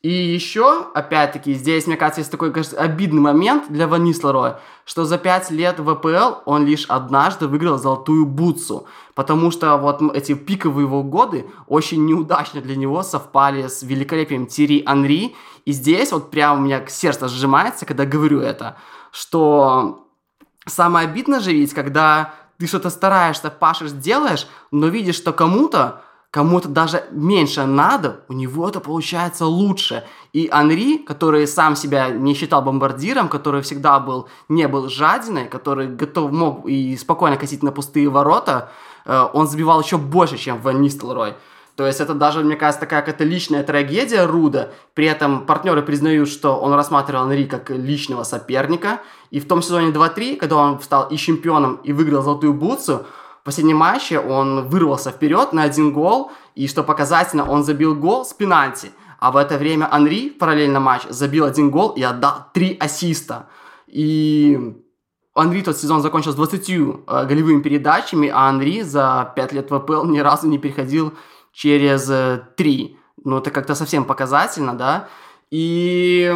[0.00, 5.04] И еще, опять-таки, здесь, мне кажется, есть такой, кажется, обидный момент для Ван Нислероя, что
[5.04, 10.32] за пять лет в ВПЛ он лишь однажды выиграл золотую бутсу, потому что вот эти
[10.34, 15.34] пиковые его годы очень неудачно для него совпали с великолепием Тири Анри,
[15.66, 18.76] и здесь вот прям у меня сердце сжимается, когда говорю это,
[19.16, 20.08] что
[20.66, 26.68] самое обидное же ведь, когда ты что-то стараешься, пашешь, делаешь, но видишь, что кому-то кому-то
[26.68, 30.04] даже меньше надо, у него это получается лучше.
[30.34, 35.88] И Анри, который сам себя не считал бомбардиром, который всегда был, не был жадиной, который
[35.88, 38.70] готов мог и спокойно косить на пустые ворота,
[39.06, 41.36] э, он забивал еще больше, чем Ван Нистелрой.
[41.76, 44.70] То есть это даже, мне кажется, такая какая-то личная трагедия Руда.
[44.94, 49.00] При этом партнеры признают, что он рассматривал Анри как личного соперника.
[49.30, 53.06] И в том сезоне 2-3, когда он стал и чемпионом, и выиграл золотую бутсу,
[53.46, 58.34] последнем матче он вырвался вперед на один гол, и что показательно, он забил гол с
[58.34, 58.90] пенальти.
[59.20, 63.48] А в это время Анри в параллельном матче забил один гол и отдал три ассиста.
[63.86, 64.76] И
[65.34, 69.78] Анри тот сезон закончил с 20 э, голевыми передачами, а Анри за 5 лет в
[69.78, 71.14] ВПЛ ни разу не переходил
[71.56, 72.98] через э, 3.
[73.24, 75.08] Ну, это как-то совсем показательно, да?
[75.50, 76.30] И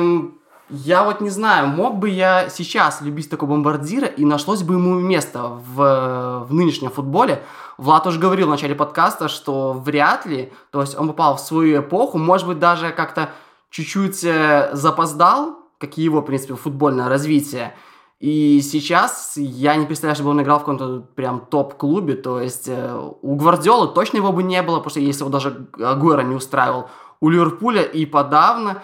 [0.71, 4.99] я вот не знаю, мог бы я сейчас любить такого бомбардира, и нашлось бы ему
[4.99, 5.43] место
[5.75, 7.43] в, в нынешнем футболе.
[7.77, 11.83] Влад уже говорил в начале подкаста, что вряд ли, то есть он попал в свою
[11.83, 13.29] эпоху, может быть, даже как-то
[13.69, 17.75] чуть-чуть э, запоздал, как и его, в принципе, футбольное развитие.
[18.21, 23.11] И сейчас я не представляю, чтобы он играл в каком-то прям топ-клубе, то есть э,
[23.23, 26.91] у Гвардиолы точно его бы не было, потому что если его даже Агуэра не устраивал,
[27.21, 28.83] у Ливерпуля и подавно.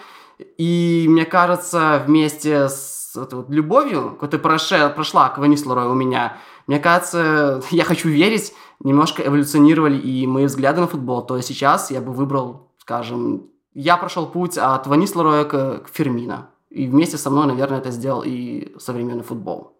[0.56, 6.38] И мне кажется, вместе с вот, вот, любовью, которая прошла, прошла к Ванислу у меня,
[6.66, 11.24] мне кажется, я хочу верить, немножко эволюционировали и мои взгляды на футбол.
[11.24, 15.88] То есть сейчас я бы выбрал, скажем, я прошел путь от Ванисла Роя к, к
[15.92, 16.48] Фермина.
[16.76, 19.78] И вместе со мной, наверное, это сделал и современный футбол.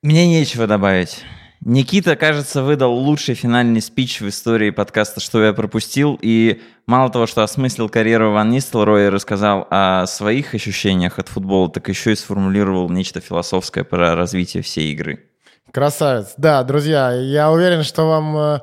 [0.00, 1.24] Мне нечего добавить.
[1.60, 7.26] Никита, кажется, выдал лучший финальный спич в истории подкаста «Что я пропустил», и мало того,
[7.26, 12.16] что осмыслил карьеру Ван Нистелрой и рассказал о своих ощущениях от футбола, так еще и
[12.16, 15.24] сформулировал нечто философское про развитие всей игры.
[15.72, 16.34] Красавец.
[16.36, 18.60] Да, друзья, я уверен, что вам э,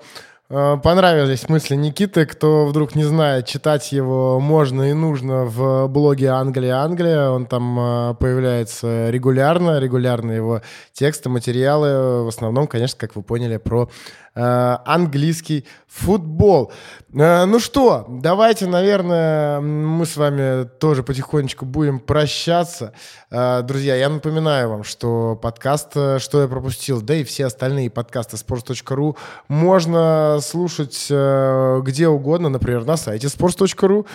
[0.49, 2.26] понравились мысли Никиты.
[2.26, 7.30] Кто вдруг не знает, читать его можно и нужно в блоге Англия Англия.
[7.30, 10.61] Он там э, появляется регулярно, регулярно его
[10.91, 12.23] тексты, материалы.
[12.23, 13.89] В основном, конечно, как вы поняли, про
[14.28, 16.72] Э, английский футбол.
[17.14, 22.93] Э, ну что, давайте, наверное, мы с вами тоже потихонечку будем прощаться.
[23.31, 28.38] Э, друзья, я напоминаю вам, что подкаст «Что я пропустил», да и все остальные подкасты
[28.38, 34.06] sports.ru можно слушать где угодно, например, на сайте sports.ru.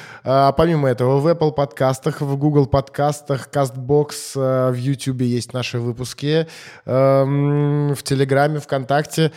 [0.52, 6.46] Помимо этого, в Apple подкастах, в Google подкастах, CastBox, в YouTube есть наши выпуски,
[6.84, 9.32] в Телеграме, ВКонтакте,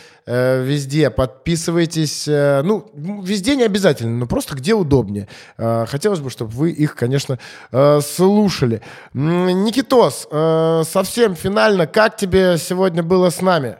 [0.68, 1.10] везде.
[1.10, 2.28] Подписывайтесь.
[2.28, 5.28] Э, ну, везде не обязательно, но просто где удобнее.
[5.56, 7.38] Э, хотелось бы, чтобы вы их, конечно,
[7.72, 8.82] э, слушали.
[9.14, 10.28] Никитос,
[10.88, 13.78] совсем финально, как тебе сегодня было с нами?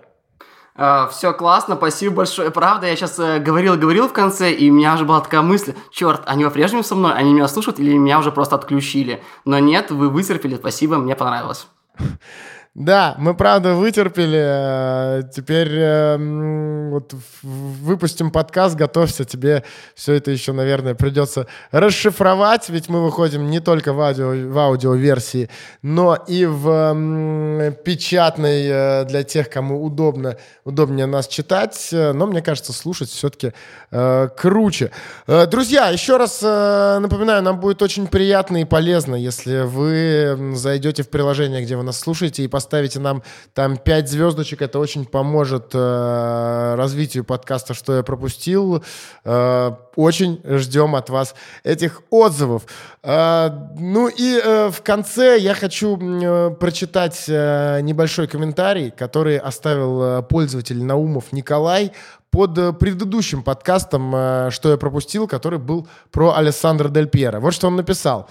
[0.78, 2.52] Uh, все классно, спасибо большое.
[2.52, 6.22] Правда, я сейчас uh, говорил-говорил в конце, и у меня уже была такая мысль, черт,
[6.24, 9.20] они по-прежнему со мной, они меня слушают или меня уже просто отключили?
[9.44, 11.66] Но нет, вы вытерпели, спасибо, мне понравилось.
[12.74, 14.40] Да, мы правда вытерпели.
[14.40, 17.12] Э, теперь э, вот
[17.42, 19.24] выпустим подкаст, готовься.
[19.24, 19.64] Тебе
[19.94, 25.50] все это еще, наверное, придется расшифровать, ведь мы выходим не только в, аудио, в аудиоверсии,
[25.82, 31.88] но и в печатной э, для тех, кому удобно, удобнее нас читать.
[31.90, 33.54] Но мне кажется, слушать все-таки
[33.90, 34.92] э, круче.
[35.26, 41.62] Друзья, еще раз напоминаю, нам будет очень приятно и полезно, если вы зайдете в приложение,
[41.62, 43.22] где вы нас слушаете, и поставите нам
[43.54, 48.82] там 5 звездочек, это очень поможет э, развитию подкаста «Что я пропустил».
[49.24, 52.62] Э, очень ждем от вас этих отзывов.
[53.04, 60.02] Э, ну и э, в конце я хочу э, прочитать э, небольшой комментарий, который оставил
[60.02, 61.92] э, пользователь Наумов Николай
[62.30, 67.38] под э, предыдущим подкастом э, «Что я пропустил», который был про Алессандро Дель Пьеро.
[67.38, 68.28] Вот что он написал.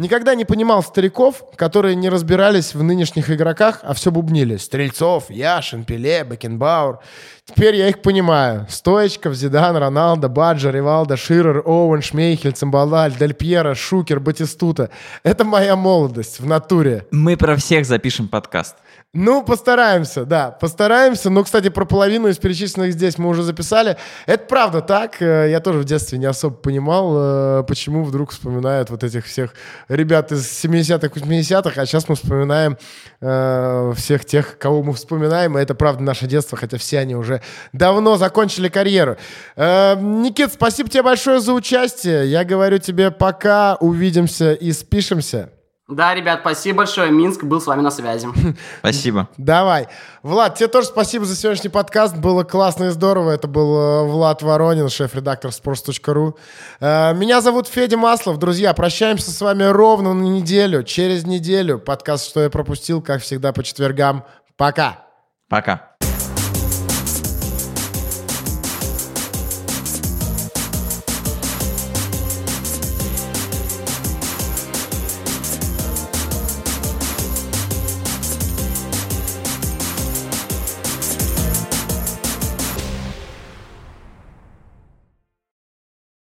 [0.00, 4.56] Никогда не понимал стариков, которые не разбирались в нынешних игроках, а все бубнили.
[4.56, 7.00] Стрельцов, Яшин, Пеле, Бекенбауэр.
[7.44, 8.66] Теперь я их понимаю.
[8.70, 14.88] Стоечков, Зидан, Роналдо, Баджа, Ривалдо, Ширер, Оуэн, Шмейхель, Цимбалаль, Дель Пьеро, Шукер, Батистута.
[15.22, 17.06] Это моя молодость в натуре.
[17.10, 18.76] Мы про всех запишем подкаст.
[19.12, 21.30] Ну, постараемся, да, постараемся.
[21.30, 23.96] Но, кстати, про половину из перечисленных здесь мы уже записали.
[24.26, 25.20] Это правда так.
[25.20, 29.54] Э, я тоже в детстве не особо понимал, э, почему вдруг вспоминают вот этих всех
[29.88, 32.78] ребят из 70-х, 80-х, а сейчас мы вспоминаем
[33.20, 37.42] э, всех тех, кого мы вспоминаем, и это правда наше детство, хотя все они уже
[37.72, 39.16] давно закончили карьеру.
[39.56, 42.30] Э, Никит, спасибо тебе большое за участие.
[42.30, 45.50] Я говорю тебе пока, увидимся и спишемся.
[45.90, 47.10] Да, ребят, спасибо большое.
[47.10, 48.28] Минск был с вами на связи.
[48.78, 49.28] Спасибо.
[49.36, 49.88] Давай.
[50.22, 52.16] Влад, тебе тоже спасибо за сегодняшний подкаст.
[52.16, 53.32] Было классно и здорово.
[53.32, 56.34] Это был э, Влад Воронин, шеф-редактор sports.ru.
[56.80, 58.38] Э, меня зовут Федя Маслов.
[58.38, 60.84] Друзья, прощаемся с вами ровно на неделю.
[60.84, 64.24] Через неделю подкаст «Что я пропустил», как всегда, по четвергам.
[64.56, 65.06] Пока.
[65.48, 65.90] Пока.